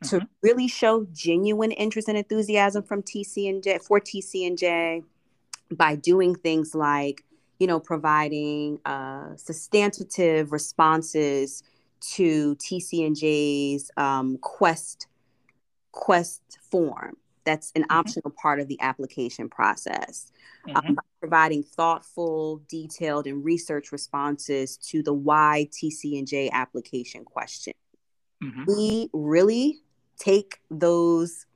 to 0.09 0.27
really 0.43 0.69
show 0.69 1.07
genuine 1.13 1.73
interest 1.73 2.09
and 2.09 2.17
enthusiasm 2.17 2.83
from 2.83 3.03
TCNJ 3.03 3.83
for 3.83 4.01
TCNJ 4.01 5.05
by 5.73 5.95
doing 5.95 6.35
things 6.35 6.75
like, 6.75 7.25
you 7.59 7.67
know, 7.67 7.79
providing 7.79 8.81
uh, 8.85 9.37
substantive 9.37 10.53
responses 10.53 11.63
to 12.01 12.57
TCNJ's 12.57 13.91
um, 13.97 14.39
Quest 14.39 15.07
Quest 15.93 16.43
form. 16.71 17.17
That's 17.45 17.73
an 17.75 17.83
Mhm. 17.83 17.87
optional 17.91 18.31
part 18.31 18.61
of 18.61 18.69
the 18.69 18.81
application 18.81 19.49
process. 19.49 20.31
Mhm. 20.67 20.89
Um, 20.89 20.99
providing 21.21 21.63
thoughtful, 21.63 22.63
detailed, 22.69 23.27
and 23.27 23.45
research 23.45 23.93
responses 23.93 24.77
to 24.79 25.03
the 25.03 25.13
why 25.13 25.69
TCNJ 25.73 26.49
application 26.53 27.25
question 27.25 27.75
Mhm. 28.43 28.67
we 28.67 29.11
really 29.13 29.83
take 30.21 30.61
those 30.71 31.47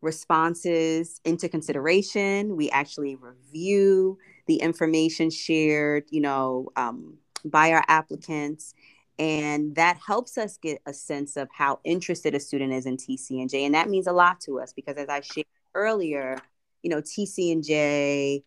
responses 0.00 1.20
into 1.24 1.48
consideration. 1.48 2.56
We 2.56 2.70
actually 2.70 3.16
review 3.16 4.18
the 4.46 4.56
information 4.56 5.30
shared, 5.30 6.04
you 6.10 6.20
know, 6.20 6.68
um, 6.76 7.18
by 7.44 7.72
our 7.72 7.84
applicants. 7.88 8.74
And 9.18 9.74
that 9.74 9.98
helps 10.06 10.38
us 10.38 10.58
get 10.58 10.80
a 10.86 10.92
sense 10.92 11.36
of 11.36 11.48
how 11.52 11.80
interested 11.84 12.34
a 12.34 12.40
student 12.40 12.72
is 12.72 12.86
in 12.86 12.96
TCNJ. 12.96 13.64
And 13.64 13.74
that 13.74 13.88
means 13.88 14.06
a 14.06 14.12
lot 14.12 14.40
to 14.42 14.60
us 14.60 14.72
because, 14.72 14.96
as 14.96 15.08
I 15.08 15.20
shared 15.20 15.46
earlier, 15.74 16.38
you 16.82 16.90
know, 16.90 17.00
TCNJ 17.00 18.42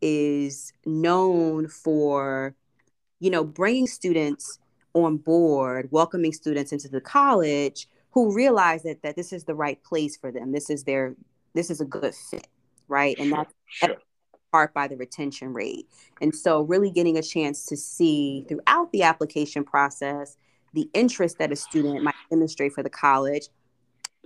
is 0.00 0.72
known 0.86 1.68
for, 1.68 2.54
you 3.18 3.30
know, 3.30 3.44
bringing 3.44 3.86
students 3.86 4.58
on 4.94 5.16
board, 5.16 5.88
welcoming 5.90 6.32
students 6.32 6.72
into 6.72 6.88
the 6.88 7.00
college 7.00 7.88
who 8.12 8.32
realize 8.32 8.82
that 8.82 9.02
that 9.02 9.16
this 9.16 9.32
is 9.32 9.44
the 9.44 9.54
right 9.54 9.82
place 9.82 10.16
for 10.16 10.30
them. 10.30 10.52
This 10.52 10.70
is 10.70 10.84
their 10.84 11.14
this 11.54 11.70
is 11.70 11.80
a 11.80 11.84
good 11.84 12.14
fit, 12.14 12.48
right? 12.88 13.18
And 13.18 13.32
that's 13.32 13.52
Sure. 13.66 13.96
part 14.50 14.74
by 14.74 14.86
the 14.86 14.96
retention 14.96 15.52
rate. 15.54 15.88
And 16.20 16.34
so 16.34 16.62
really 16.62 16.90
getting 16.90 17.16
a 17.16 17.22
chance 17.22 17.64
to 17.66 17.76
see 17.76 18.44
throughout 18.48 18.92
the 18.92 19.02
application 19.02 19.64
process 19.64 20.36
the 20.74 20.88
interest 20.94 21.38
that 21.38 21.52
a 21.52 21.56
student 21.56 22.02
might 22.02 22.14
demonstrate 22.30 22.72
for 22.72 22.82
the 22.82 22.90
college 22.90 23.48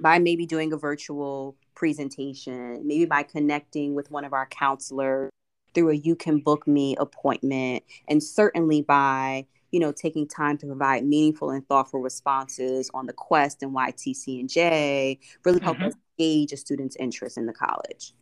by 0.01 0.19
maybe 0.19 0.47
doing 0.47 0.73
a 0.73 0.77
virtual 0.77 1.57
presentation, 1.75 2.87
maybe 2.87 3.05
by 3.05 3.23
connecting 3.23 3.95
with 3.95 4.11
one 4.11 4.25
of 4.25 4.33
our 4.33 4.47
counselors 4.47 5.31
through 5.75 5.91
a 5.91 5.95
you 5.95 6.17
can 6.17 6.39
book 6.39 6.67
me 6.67 6.97
appointment, 6.97 7.85
and 8.09 8.23
certainly 8.23 8.83
by 8.83 9.47
you 9.71 9.81
know 9.81 9.93
taking 9.93 10.27
time 10.27 10.57
to 10.59 10.67
provide 10.67 11.05
meaningful 11.05 11.51
and 11.51 11.67
thoughtful 11.69 12.01
responses 12.01 12.91
on 12.95 13.07
the 13.07 13.13
quest 13.13 13.63
and 13.63 13.73
why 13.75 13.91
TCNJ 13.91 15.19
really 15.45 15.61
help 15.63 15.79
Mhm. 15.79 15.87
us 15.89 15.95
gauge 16.19 16.53
a 16.53 16.57
student's 16.57 16.97
interest 16.97 17.37
in 17.39 17.47
the 17.47 17.53
college. 17.53 18.13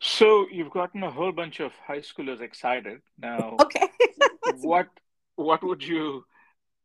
So 0.00 0.46
you've 0.50 0.70
gotten 0.70 1.02
a 1.02 1.10
whole 1.10 1.32
bunch 1.32 1.60
of 1.60 1.72
high 1.86 2.00
schoolers 2.00 2.40
excited. 2.40 3.00
Now, 3.18 3.58
Okay. 3.60 3.88
what 4.44 4.88
what 5.36 5.62
would 5.62 5.82
you 5.82 6.24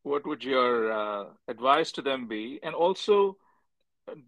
what 0.04 0.25
would 0.28 0.43
your 0.43 0.91
uh, 0.91 1.25
advice 1.47 1.91
to 1.93 2.01
them 2.01 2.28
be? 2.28 2.60
And 2.62 2.75
also, 2.75 3.38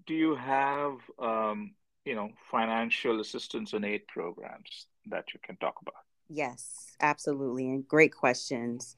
do 0.06 0.14
you 0.14 0.36
have 0.36 0.96
um, 1.20 1.76
you 2.06 2.16
know 2.16 2.30
financial 2.52 3.20
assistance 3.20 3.74
and 3.74 3.86
aid 3.86 4.08
programs 4.08 4.88
that 5.10 5.34
you 5.34 5.40
can 5.44 5.58
talk 5.58 5.76
about? 5.82 5.96
Yes, 6.30 6.96
absolutely. 7.00 7.70
And 7.70 7.88
great 7.88 8.14
questions. 8.14 8.96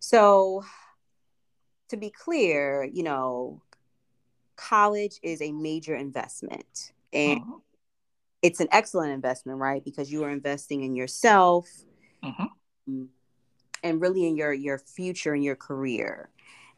So, 0.00 0.64
to 1.88 1.96
be 1.96 2.10
clear, 2.10 2.84
you 2.84 3.02
know, 3.02 3.62
college 4.56 5.18
is 5.22 5.42
a 5.42 5.52
major 5.52 5.94
investment 5.94 6.92
and 7.12 7.40
Mhm. 7.40 7.62
it's 8.40 8.60
an 8.60 8.68
excellent 8.72 9.12
investment, 9.12 9.58
right? 9.58 9.84
Because 9.84 10.10
you 10.10 10.24
are 10.24 10.30
investing 10.30 10.82
in 10.82 10.94
yourself 10.96 11.68
Mhm. 12.24 12.50
um, 12.88 13.10
and 13.82 14.00
really 14.00 14.26
in 14.26 14.36
your 14.36 14.52
your 14.52 14.78
future 14.78 15.34
and 15.34 15.44
your 15.44 15.56
career. 15.56 16.30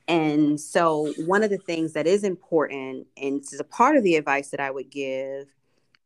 And 0.07 0.61
so 0.61 1.12
one 1.25 1.42
of 1.42 1.51
the 1.51 1.59
things 1.59 1.94
that 1.94 2.07
is 2.07 2.25
important 2.25 3.07
and 3.16 3.40
this 3.40 3.53
is 3.53 3.61
a 3.61 3.64
part 3.64 3.97
of 3.97 4.03
the 4.03 4.16
advice 4.16 4.51
that 4.51 4.61
I 4.61 4.70
would 4.70 4.90
give 4.90 5.49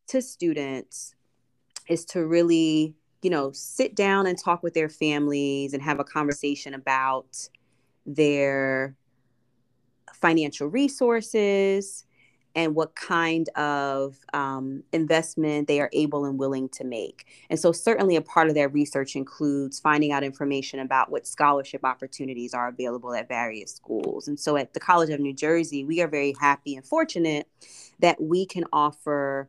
to 0.08 0.22
students 0.22 1.14
is 1.88 2.04
to 2.06 2.26
really, 2.26 2.94
you 3.22 3.30
know, 3.30 3.52
sit 3.52 3.94
down 3.94 4.26
and 4.26 4.38
talk 4.38 4.62
with 4.62 4.74
their 4.74 4.88
families 4.88 5.74
and 5.74 5.82
have 5.82 6.00
a 6.00 6.04
conversation 6.04 6.74
about 6.74 7.48
their 8.06 8.96
financial 10.14 10.68
resources 10.68 12.04
and 12.54 12.74
what 12.74 12.96
kind 12.96 13.48
of 13.50 14.16
um, 14.32 14.82
investment 14.92 15.68
they 15.68 15.80
are 15.80 15.90
able 15.92 16.24
and 16.24 16.38
willing 16.38 16.68
to 16.70 16.82
make. 16.82 17.26
And 17.50 17.58
so, 17.58 17.70
certainly, 17.72 18.16
a 18.16 18.20
part 18.20 18.48
of 18.48 18.54
their 18.54 18.68
research 18.68 19.14
includes 19.14 19.78
finding 19.78 20.12
out 20.12 20.24
information 20.24 20.80
about 20.80 21.10
what 21.10 21.26
scholarship 21.26 21.84
opportunities 21.84 22.54
are 22.54 22.68
available 22.68 23.14
at 23.14 23.28
various 23.28 23.74
schools. 23.74 24.26
And 24.26 24.40
so, 24.40 24.56
at 24.56 24.74
the 24.74 24.80
College 24.80 25.10
of 25.10 25.20
New 25.20 25.34
Jersey, 25.34 25.84
we 25.84 26.00
are 26.00 26.08
very 26.08 26.34
happy 26.40 26.74
and 26.74 26.84
fortunate 26.84 27.46
that 28.00 28.20
we 28.20 28.44
can 28.46 28.64
offer, 28.72 29.48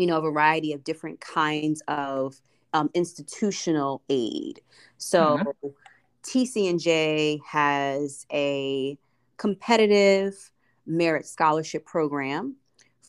you 0.00 0.06
know, 0.06 0.18
a 0.18 0.22
variety 0.22 0.72
of 0.72 0.84
different 0.84 1.20
kinds 1.20 1.82
of 1.88 2.40
um, 2.72 2.90
institutional 2.94 4.02
aid. 4.08 4.60
So, 4.98 5.38
TCNJ 6.22 7.40
has 7.46 8.26
a 8.32 8.98
competitive 9.36 10.50
merit 10.86 11.26
scholarship 11.26 11.86
program 11.86 12.56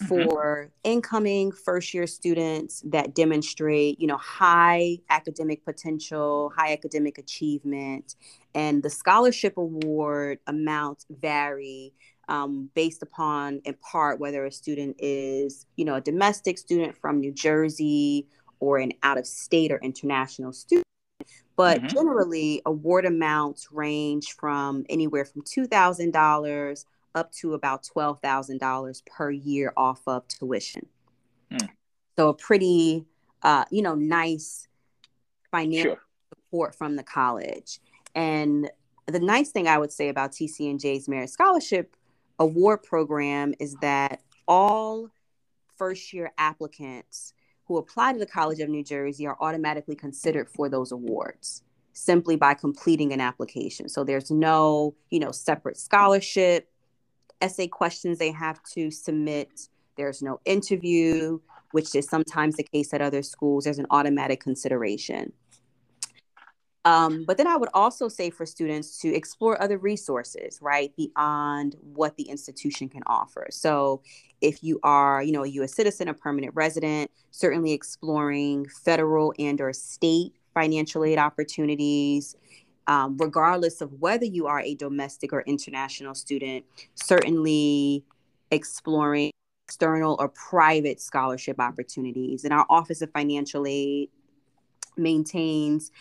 Mhm. 0.02 0.08
for 0.08 0.72
incoming 0.84 1.52
first 1.52 1.94
year 1.94 2.08
students 2.08 2.82
that 2.86 3.14
demonstrate 3.14 4.00
you 4.00 4.08
know 4.08 4.18
high 4.18 4.98
academic 5.10 5.64
potential 5.66 6.52
high 6.56 6.74
academic 6.74 7.18
achievement 7.18 8.16
and 8.56 8.82
the 8.84 8.90
scholarship 8.90 9.58
award 9.58 10.40
amounts 10.48 11.06
vary 11.10 11.94
um, 12.32 12.70
based 12.76 13.04
upon 13.04 13.62
in 13.66 13.74
part 13.76 14.18
whether 14.18 14.46
a 14.46 14.52
student 14.52 14.96
is 15.00 15.66
you 15.76 15.84
know 15.84 15.96
a 15.96 16.02
domestic 16.02 16.58
student 16.58 16.96
from 16.96 17.20
new 17.20 17.32
jersey 17.34 18.26
or 18.62 18.78
an 18.78 18.94
out 19.04 19.18
of 19.18 19.28
state 19.28 19.70
or 19.72 19.80
international 19.80 20.54
student 20.54 20.86
but 21.58 21.82
Mhm. 21.82 21.94
generally 21.94 22.62
award 22.66 23.06
amounts 23.06 23.72
range 23.72 24.34
from 24.34 24.86
anywhere 24.88 25.26
from 25.26 25.42
$2000 25.42 26.86
up 27.14 27.32
to 27.34 27.54
about 27.54 27.84
$12,000 27.84 29.02
per 29.06 29.30
year 29.30 29.74
off 29.76 30.02
of 30.08 30.26
tuition. 30.30 30.88
Hmm. 31.52 31.66
So 32.18 32.30
a 32.30 32.34
pretty, 32.34 33.06
uh, 33.44 33.66
you 33.70 33.82
know, 33.82 33.96
nice 33.96 34.70
financial 35.52 35.96
Sure. 35.96 36.02
support 36.34 36.76
from 36.76 36.96
the 36.96 37.04
college. 37.04 37.82
And 38.16 38.72
the 39.08 39.20
nice 39.20 39.52
thing 39.52 39.68
I 39.68 39.78
would 39.78 39.92
say 39.92 40.08
about 40.08 40.32
TCNJ's 40.32 41.10
Merit 41.10 41.30
Scholarship 41.30 41.96
Award 42.42 42.82
Program 42.82 43.54
is 43.60 43.76
that 43.82 44.22
all 44.48 45.12
first 45.78 46.12
year 46.12 46.32
applicants 46.40 47.34
who 47.66 47.78
apply 47.78 48.14
to 48.14 48.20
the 48.20 48.26
College 48.26 48.60
of 48.62 48.68
New 48.68 48.84
Jersey 48.84 49.28
are 49.28 49.38
automatically 49.40 49.96
considered 49.96 50.50
for 50.50 50.68
those 50.68 50.92
awards 50.92 51.62
simply 51.94 52.36
by 52.36 52.56
completing 52.56 53.14
an 53.14 53.22
application. 53.22 53.88
So 53.88 54.04
there's 54.04 54.32
no, 54.32 54.96
you 55.12 55.20
know, 55.20 55.32
separate 55.32 55.78
scholarship, 55.78 56.68
essay 57.42 57.68
questions 57.68 58.18
they 58.18 58.32
have 58.32 58.60
to 58.74 58.90
submit. 58.90 59.70
There's 59.96 60.24
no 60.24 60.40
interview, 60.44 61.40
which 61.74 61.94
is 61.94 62.08
sometimes 62.08 62.56
the 62.56 62.64
case 62.64 62.92
at 62.92 63.04
other 63.04 63.22
schools. 63.22 63.66
There's 63.66 63.78
an 63.78 63.88
automatic 63.92 64.42
consideration. 64.42 65.32
Um, 66.84 67.26
but 67.26 67.38
then 67.38 67.48
I 67.48 67.58
would 67.58 67.70
also 67.74 68.08
say 68.08 68.32
for 68.32 68.46
students 68.46 68.98
to 69.00 69.14
explore 69.14 69.62
other 69.62 69.78
resources, 69.78 70.60
right, 70.62 70.92
beyond 70.96 71.76
what 71.94 72.18
the 72.18 72.24
institution 72.24 72.90
can 72.90 73.04
offer. 73.06 73.48
So 73.52 74.02
if 74.42 74.64
you 74.64 74.80
are, 74.82 75.22
you 75.22 75.32
know, 75.32 75.44
a 75.44 75.48
U.S. 75.48 75.76
citizen, 75.76 76.08
a 76.08 76.14
permanent 76.14 76.56
resident, 76.56 77.12
certainly 77.30 77.72
exploring 77.72 78.68
federal 78.84 79.34
and 79.38 79.62
or 79.62 79.74
state 79.74 80.34
financial 80.56 81.06
aid 81.06 81.20
opportunities, 81.20 82.36
um, 82.88 83.16
regardless 83.18 83.82
of 83.82 83.94
whether 84.00 84.26
you 84.26 84.48
are 84.48 84.62
a 84.62 84.74
domestic 84.74 85.32
or 85.34 85.42
international 85.42 86.16
student, 86.16 86.66
certainly 86.96 88.04
exploring 88.50 89.32
external 89.68 90.18
or 90.20 90.30
private 90.30 91.00
scholarship 91.00 91.60
opportunities. 91.60 92.44
And 92.44 92.52
our 92.52 92.66
Office 92.70 93.02
of 93.02 93.12
Financial 93.12 93.66
Aid 93.68 94.10
maintains 94.98 95.92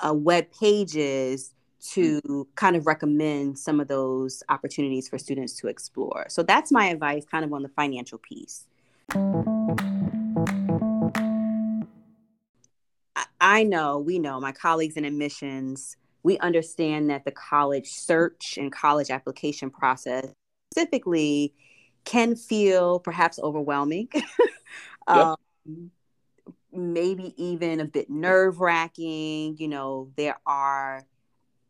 uh, 0.00 0.12
web 0.14 0.46
pages 0.58 1.54
to 1.80 2.46
kind 2.56 2.76
of 2.76 2.86
recommend 2.86 3.58
some 3.58 3.80
of 3.80 3.88
those 3.88 4.42
opportunities 4.48 5.08
for 5.08 5.18
students 5.18 5.54
to 5.54 5.66
explore. 5.68 6.26
So 6.28 6.42
that's 6.42 6.70
my 6.70 6.86
advice 6.88 7.24
kind 7.24 7.44
of 7.44 7.52
on 7.52 7.62
the 7.62 7.68
financial 7.70 8.18
piece. 8.18 8.66
I- 13.16 13.26
I 13.40 13.62
know, 13.64 13.98
we 13.98 14.18
know, 14.18 14.40
my 14.40 14.52
colleagues 14.52 14.96
in 14.96 15.04
admissions, 15.04 15.96
we 16.22 16.38
understand 16.38 17.08
that 17.08 17.24
the 17.24 17.32
college 17.32 17.90
search 17.90 18.58
and 18.58 18.70
college 18.70 19.10
application 19.10 19.70
process 19.70 20.28
specifically 20.72 21.54
can 22.04 22.36
feel 22.36 23.00
perhaps 23.00 23.38
overwhelming. 23.38 24.08
um, 25.06 25.36
maybe 26.72 27.34
even 27.36 27.80
a 27.80 27.84
bit 27.84 28.10
nerve 28.10 28.60
wracking. 28.60 29.56
You 29.58 29.68
know, 29.68 30.10
there 30.16 30.38
are, 30.46 31.06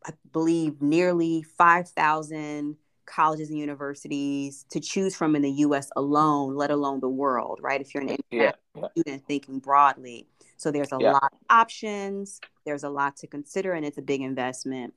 I 0.04 0.12
believe, 0.32 0.80
nearly 0.80 1.42
5,000 1.42 2.76
colleges 3.06 3.50
and 3.50 3.58
universities 3.58 4.64
to 4.70 4.80
choose 4.80 5.16
from 5.16 5.34
in 5.34 5.42
the 5.42 5.50
US 5.50 5.90
alone, 5.96 6.54
let 6.54 6.70
alone 6.70 7.00
the 7.00 7.08
world, 7.08 7.58
right? 7.62 7.80
If 7.80 7.92
you're 7.94 8.02
an 8.02 8.16
Yeah. 8.30 8.52
international 8.74 8.90
student 8.96 9.26
thinking 9.26 9.58
broadly. 9.58 10.26
So 10.56 10.70
there's 10.70 10.92
a 10.92 10.98
Yeah. 10.98 11.12
lot 11.12 11.32
of 11.32 11.38
options, 11.48 12.40
there's 12.64 12.84
a 12.84 12.90
lot 12.90 13.16
to 13.16 13.26
consider, 13.26 13.72
and 13.72 13.84
it's 13.84 13.98
a 13.98 14.02
big 14.02 14.20
investment. 14.20 14.94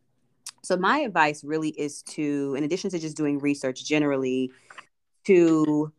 So 0.62 0.78
my 0.78 1.00
advice 1.00 1.44
really 1.44 1.70
is 1.70 2.04
to, 2.04 2.56
in 2.58 2.64
addition 2.64 2.90
to 2.92 3.00
just 3.00 3.18
doing 3.18 3.40
research 3.40 3.84
generally, 3.86 4.52
to 5.26 5.92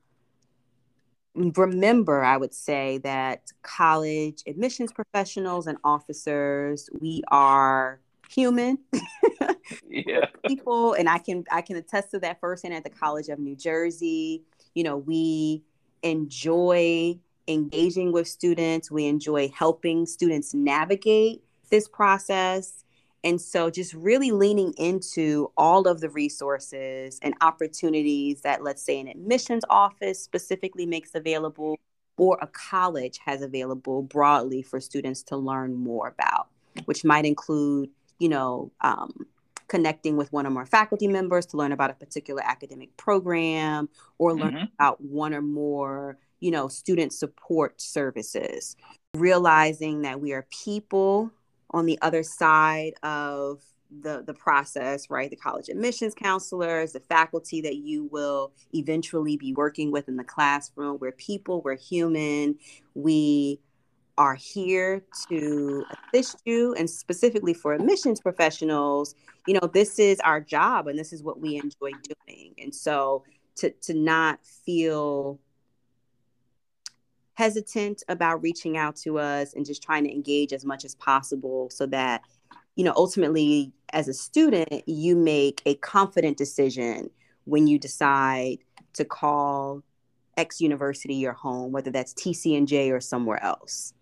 remember, 1.35 2.22
I 2.22 2.37
would 2.37 2.55
say 2.55 2.99
that 2.99 3.53
college 3.62 4.43
admissions 4.47 4.93
professionals 4.93 5.66
and 5.66 5.78
officers, 5.85 6.89
we 7.01 7.22
are 7.28 8.01
human 8.30 8.78
Yeah. 9.89 10.26
people, 10.47 10.95
and 10.95 11.09
I 11.09 11.18
can 11.18 11.45
I 11.51 11.62
can 11.62 11.76
attest 11.76 12.11
to 12.12 12.18
that 12.20 12.41
firsthand 12.41 12.74
at 12.74 12.85
the 12.85 12.91
College 12.91 13.28
of 13.28 13.39
New 13.39 13.57
Jersey. 13.57 14.43
You 14.74 14.85
know, 14.85 14.97
we 14.99 15.62
enjoy 16.03 17.18
engaging 17.49 18.12
with 18.12 18.28
students. 18.28 18.91
We 18.91 19.07
enjoy 19.07 19.49
helping 19.49 20.07
students 20.07 20.55
navigate 20.55 21.43
this 21.70 21.89
process. 21.89 22.84
And 23.25 23.41
so, 23.41 23.70
just 23.70 23.95
really 23.95 24.31
leaning 24.31 24.75
into 24.77 25.51
all 25.57 25.89
of 25.89 26.01
the 26.01 26.11
resources 26.11 27.18
and 27.22 27.35
opportunities 27.41 28.43
that, 28.43 28.62
let's 28.62 28.83
say, 28.83 29.01
an 29.01 29.09
admissions 29.09 29.64
office 29.70 30.22
specifically 30.22 30.85
makes 30.85 31.14
available, 31.14 31.79
or 32.18 32.39
a 32.43 32.47
college 32.49 33.18
has 33.25 33.41
available 33.41 34.03
broadly 34.03 34.61
for 34.62 34.79
students 34.79 35.22
to 35.25 35.37
learn 35.39 35.75
more 35.75 36.09
about, 36.09 36.49
which 36.85 37.03
might 37.03 37.25
include, 37.25 37.89
you 38.18 38.29
know, 38.29 38.70
um, 38.83 39.27
connecting 39.68 40.18
with 40.18 40.31
one 40.31 40.47
or 40.47 40.51
more 40.51 40.66
faculty 40.66 41.09
members 41.09 41.47
to 41.47 41.57
learn 41.57 41.72
about 41.72 41.91
a 41.91 41.95
particular 41.95 42.43
academic 42.45 42.95
program, 42.99 43.89
or 44.18 44.35
learn 44.35 44.53
Mhm. 44.53 44.68
about 44.75 45.01
one 45.01 45.33
or 45.33 45.41
more, 45.41 46.18
you 46.41 46.51
know, 46.51 46.68
student 46.68 47.12
support 47.12 47.81
services. 47.81 48.77
Realizing 49.16 50.03
that 50.03 50.20
we 50.20 50.33
are 50.35 50.47
people 50.51 51.31
on 51.75 51.87
the 51.87 51.99
other 52.01 52.22
side 52.22 52.95
of 53.03 53.61
the 54.01 54.22
the 54.27 54.35
process 54.35 55.11
right? 55.11 55.29
The 55.29 55.37
college 55.37 55.68
admissions 55.68 56.14
counselors 56.14 56.93
the 56.93 57.01
faculty 57.01 57.61
that 57.61 57.77
you 57.77 58.09
will 58.11 58.53
eventually 58.72 59.37
be 59.37 59.53
working 59.53 59.91
with 59.91 60.09
in 60.09 60.16
the 60.16 60.25
classroom. 60.25 60.99
We're 61.01 61.12
people 61.12 61.61
we're 61.62 61.77
human. 61.77 62.57
We 62.95 63.61
are 64.16 64.37
here 64.37 65.05
to 65.29 65.85
assist 66.14 66.41
you 66.45 66.72
and 66.75 66.89
specifically 66.89 67.53
for 67.53 67.75
admissions 67.75 68.20
professionals. 68.20 69.14
You 69.47 69.55
know 69.55 69.70
this 69.72 69.99
is 69.99 70.20
our 70.20 70.41
job 70.41 70.87
and 70.87 70.99
this 70.99 71.12
is 71.12 71.22
what 71.22 71.41
we 71.41 71.57
enjoy 71.57 71.91
doing. 72.27 72.55
And 72.59 72.75
so 72.75 73.25
to 73.57 73.70
to 73.83 73.95
not 73.95 74.39
feel 74.45 75.41
hesitant 77.35 78.03
about 78.09 78.43
reaching 78.43 78.76
out 78.76 78.97
to 78.97 79.18
us 79.18 79.53
and 79.55 79.66
just 79.66 79.82
trying 79.82 80.05
to 80.05 80.12
engage 80.12 80.53
as 80.53 80.64
much 80.64 80.85
as 80.85 80.95
possible 80.95 81.68
so 81.70 81.87
that 81.87 82.22
you 82.76 82.85
know 82.85 82.93
ultimately 82.97 83.72
as 83.93 84.09
a 84.09 84.14
student 84.14 84.82
you 84.87 85.16
make 85.16 85.62
a 85.66 85.74
confident 85.76 86.37
decision 86.37 87.11
when 87.45 87.66
you 87.66 87.78
decide 87.78 88.59
to 88.93 89.05
call 89.05 89.82
x 90.37 90.61
university 90.61 91.14
your 91.14 91.32
home 91.32 91.72
whether 91.72 91.91
that's 91.91 92.14
tcnj 92.14 92.91
or 92.93 93.01
somewhere 93.01 93.43
else 93.43 93.93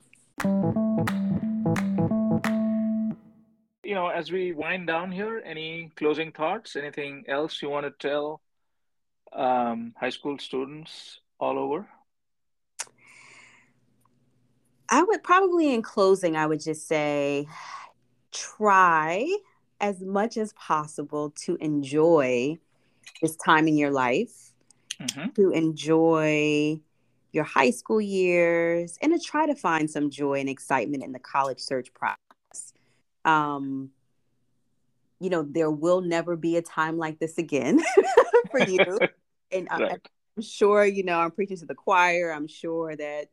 You 3.84 3.96
know, 3.96 4.08
as 4.08 4.32
we 4.32 4.52
wind 4.52 4.86
down 4.86 5.12
here, 5.12 5.42
any 5.44 5.90
closing 5.96 6.32
thoughts? 6.32 6.76
Anything 6.76 7.24
else 7.28 7.60
you 7.60 7.68
want 7.68 7.84
to 7.84 8.08
tell 8.08 8.40
um, 9.34 9.92
high 9.98 10.08
school 10.10 10.38
students 10.38 11.20
all 11.38 11.58
over? 11.58 11.86
I 14.92 15.02
would 15.02 15.22
probably, 15.22 15.72
in 15.72 15.80
closing, 15.80 16.36
I 16.36 16.46
would 16.46 16.60
just 16.60 16.86
say 16.86 17.46
try 18.30 19.26
as 19.80 20.02
much 20.02 20.36
as 20.36 20.52
possible 20.52 21.30
to 21.30 21.56
enjoy 21.56 22.58
this 23.22 23.34
time 23.36 23.66
in 23.68 23.78
your 23.78 23.90
life, 23.90 24.52
hmm 25.00 25.28
to 25.34 25.50
enjoy 25.50 26.78
your 27.32 27.44
high 27.44 27.70
school 27.70 28.02
years, 28.02 28.98
and 29.00 29.12
to 29.12 29.18
try 29.18 29.46
to 29.46 29.54
find 29.54 29.90
some 29.90 30.10
joy 30.10 30.40
and 30.40 30.48
excitement 30.50 31.02
in 31.02 31.12
the 31.12 31.18
college 31.18 31.58
search 31.58 31.92
process. 31.94 32.74
Um, 33.24 33.92
you 35.20 35.30
know, 35.30 35.42
there 35.42 35.70
will 35.70 36.02
never 36.02 36.36
be 36.36 36.56
a 36.58 36.62
time 36.62 36.98
like 36.98 37.18
this 37.18 37.38
again 37.38 37.80
for 38.50 38.58
you. 38.60 38.78
And 39.54 39.68
Right. 39.70 40.00
I'm 40.36 40.42
sure, 40.42 40.82
you 40.86 41.04
know, 41.04 41.18
I'm 41.18 41.30
preaching 41.30 41.58
to 41.58 41.66
the 41.66 41.74
choir. 41.74 42.32
I'm 42.32 42.46
sure 42.46 42.96
that 42.96 43.28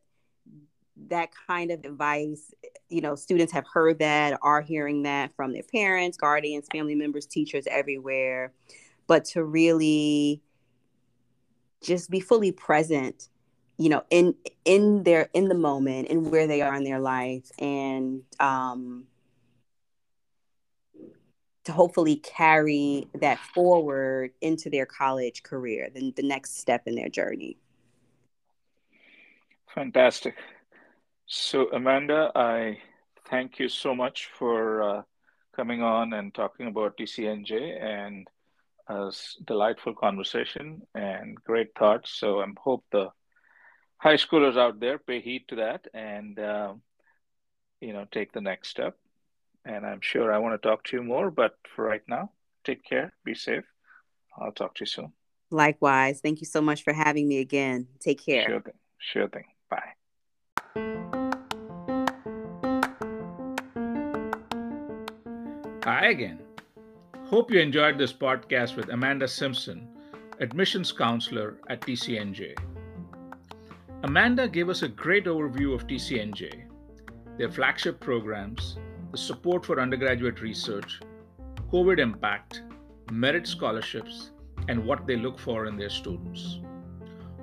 that 1.08 1.30
kind 1.46 1.70
of 1.70 1.84
advice, 1.84 2.54
you 2.88 3.00
know, 3.00 3.14
students 3.14 3.52
have 3.52 3.66
heard 3.72 3.98
that, 3.98 4.38
are 4.42 4.60
hearing 4.60 5.02
that 5.02 5.34
from 5.34 5.52
their 5.52 5.62
parents, 5.62 6.16
guardians, 6.16 6.66
family 6.70 6.94
members, 6.94 7.26
teachers 7.26 7.66
everywhere. 7.68 8.52
But 9.06 9.24
to 9.26 9.44
really 9.44 10.42
just 11.82 12.10
be 12.10 12.20
fully 12.20 12.52
present, 12.52 13.28
you 13.78 13.88
know, 13.88 14.04
in 14.10 14.34
in 14.64 15.02
their 15.02 15.28
in 15.32 15.48
the 15.48 15.54
moment 15.54 16.08
and 16.10 16.30
where 16.30 16.46
they 16.46 16.62
are 16.62 16.74
in 16.74 16.84
their 16.84 17.00
life 17.00 17.50
and 17.58 18.22
um 18.38 19.06
to 21.64 21.72
hopefully 21.72 22.16
carry 22.16 23.06
that 23.20 23.38
forward 23.38 24.32
into 24.40 24.70
their 24.70 24.86
college 24.86 25.42
career, 25.42 25.90
then 25.92 26.12
the 26.16 26.22
next 26.22 26.58
step 26.58 26.82
in 26.86 26.94
their 26.94 27.08
journey. 27.08 27.58
Fantastic. 29.74 30.34
So, 31.32 31.70
Amanda, 31.70 32.32
I 32.34 32.78
thank 33.28 33.60
you 33.60 33.68
so 33.68 33.94
much 33.94 34.28
for 34.36 34.82
uh, 34.82 35.02
coming 35.54 35.80
on 35.80 36.12
and 36.12 36.34
talking 36.34 36.66
about 36.66 36.96
TCNJ. 36.96 37.80
And 37.80 38.28
a 38.90 39.12
delightful 39.44 39.94
conversation 39.94 40.82
and 40.94 41.36
great 41.44 41.68
thoughts. 41.78 42.10
So 42.10 42.40
I 42.40 42.46
hope 42.58 42.84
the 42.90 43.10
high 43.98 44.16
schoolers 44.16 44.58
out 44.58 44.80
there 44.80 44.98
pay 44.98 45.20
heed 45.20 45.44
to 45.48 45.56
that 45.56 45.86
and 45.94 46.38
uh, 46.38 46.74
you 47.80 47.92
know 47.92 48.06
take 48.10 48.32
the 48.32 48.40
next 48.40 48.68
step. 48.68 48.96
And 49.64 49.86
I'm 49.86 50.00
sure 50.00 50.32
I 50.32 50.38
want 50.38 50.60
to 50.60 50.68
talk 50.68 50.84
to 50.84 50.96
you 50.96 51.04
more, 51.04 51.30
but 51.30 51.54
for 51.76 51.84
right 51.84 52.02
now, 52.08 52.32
take 52.64 52.82
care, 52.82 53.12
be 53.24 53.34
safe. 53.34 53.64
I'll 54.36 54.52
talk 54.52 54.74
to 54.76 54.82
you 54.82 54.86
soon. 54.86 55.12
Likewise. 55.50 56.20
Thank 56.20 56.40
you 56.40 56.46
so 56.46 56.60
much 56.60 56.82
for 56.82 56.92
having 56.92 57.28
me 57.28 57.38
again. 57.38 57.88
Take 58.00 58.24
care. 58.24 58.48
Sure 58.48 58.60
thing. 58.60 58.74
Sure 58.98 59.28
thing. 59.28 59.44
Bye. 59.68 61.19
Hi 65.90 66.10
again. 66.10 66.38
Hope 67.24 67.50
you 67.50 67.58
enjoyed 67.58 67.98
this 67.98 68.12
podcast 68.12 68.76
with 68.76 68.90
Amanda 68.90 69.26
Simpson, 69.26 69.88
admissions 70.38 70.92
counselor 70.92 71.56
at 71.68 71.80
TCNJ. 71.80 72.56
Amanda 74.04 74.46
gave 74.46 74.68
us 74.68 74.82
a 74.82 74.88
great 74.88 75.24
overview 75.24 75.74
of 75.74 75.88
TCNJ, 75.88 76.62
their 77.38 77.50
flagship 77.50 77.98
programs, 77.98 78.78
the 79.10 79.18
support 79.18 79.66
for 79.66 79.80
undergraduate 79.80 80.40
research, 80.40 81.00
COVID 81.72 81.98
impact, 81.98 82.62
merit 83.10 83.48
scholarships, 83.48 84.30
and 84.68 84.86
what 84.86 85.08
they 85.08 85.16
look 85.16 85.40
for 85.40 85.66
in 85.66 85.76
their 85.76 85.90
students. 85.90 86.60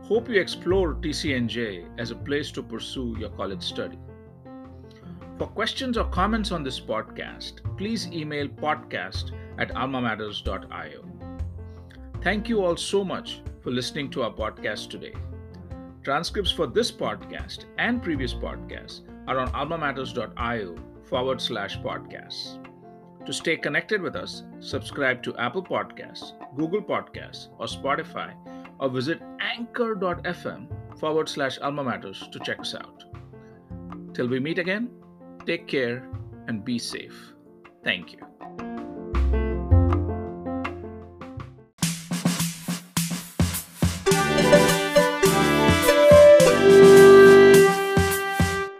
Hope 0.04 0.30
you 0.30 0.40
explore 0.40 0.94
TCNJ 0.94 2.00
as 2.00 2.12
a 2.12 2.16
place 2.16 2.50
to 2.54 2.64
pursue 2.64 3.14
your 3.20 3.32
college 3.32 3.62
study. 3.62 4.00
For 5.38 5.46
questions 5.46 6.00
or 6.00 6.06
comments 6.06 6.52
on 6.52 6.64
this 6.64 6.80
podcast, 6.80 7.62
please 7.78 8.08
email 8.08 8.48
podcast 8.48 9.34
at 9.60 9.70
almamatters.io. 9.76 11.06
Thank 12.24 12.50
you 12.50 12.66
all 12.66 12.76
so 12.76 13.04
much 13.04 13.42
for 13.62 13.70
listening 13.70 14.10
to 14.12 14.24
our 14.24 14.32
podcast 14.32 14.90
today. 14.90 15.14
Transcripts 16.04 16.52
for 16.52 16.66
this 16.66 16.92
podcast 16.92 17.66
and 17.78 18.02
previous 18.02 18.34
podcasts 18.34 19.02
are 19.28 19.38
on 19.38 19.52
almamatters.io 19.52 20.76
forward 21.04 21.40
slash 21.40 21.78
podcasts. 21.82 22.58
To 23.28 23.32
stay 23.32 23.58
connected 23.58 24.02
with 24.02 24.16
us, 24.16 24.42
subscribe 24.60 25.22
to 25.22 25.38
Apple 25.38 25.64
Podcasts, 25.64 26.32
Google 26.56 26.82
Podcasts, 26.82 27.50
or 27.60 27.68
Spotify, 27.68 28.34
or 28.80 28.90
visit 28.90 29.22
anchor.fm 29.40 30.98
forward 31.00 31.30
slash 31.30 31.60
alma 31.62 31.84
matters 31.84 32.28
to 32.32 32.40
check 32.40 32.60
us 32.60 32.74
out. 32.74 33.04
Till 34.16 34.28
we 34.28 34.40
meet 34.40 34.58
again, 34.58 34.90
take 35.48 35.66
care 35.66 36.06
and 36.48 36.66
be 36.66 36.78
safe. 36.78 37.34
Thank 37.82 38.12
you. 38.12 38.20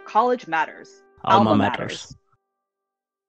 College 0.04 0.46
matters. 0.46 1.02
Alma, 1.24 1.56
matters. 1.56 2.14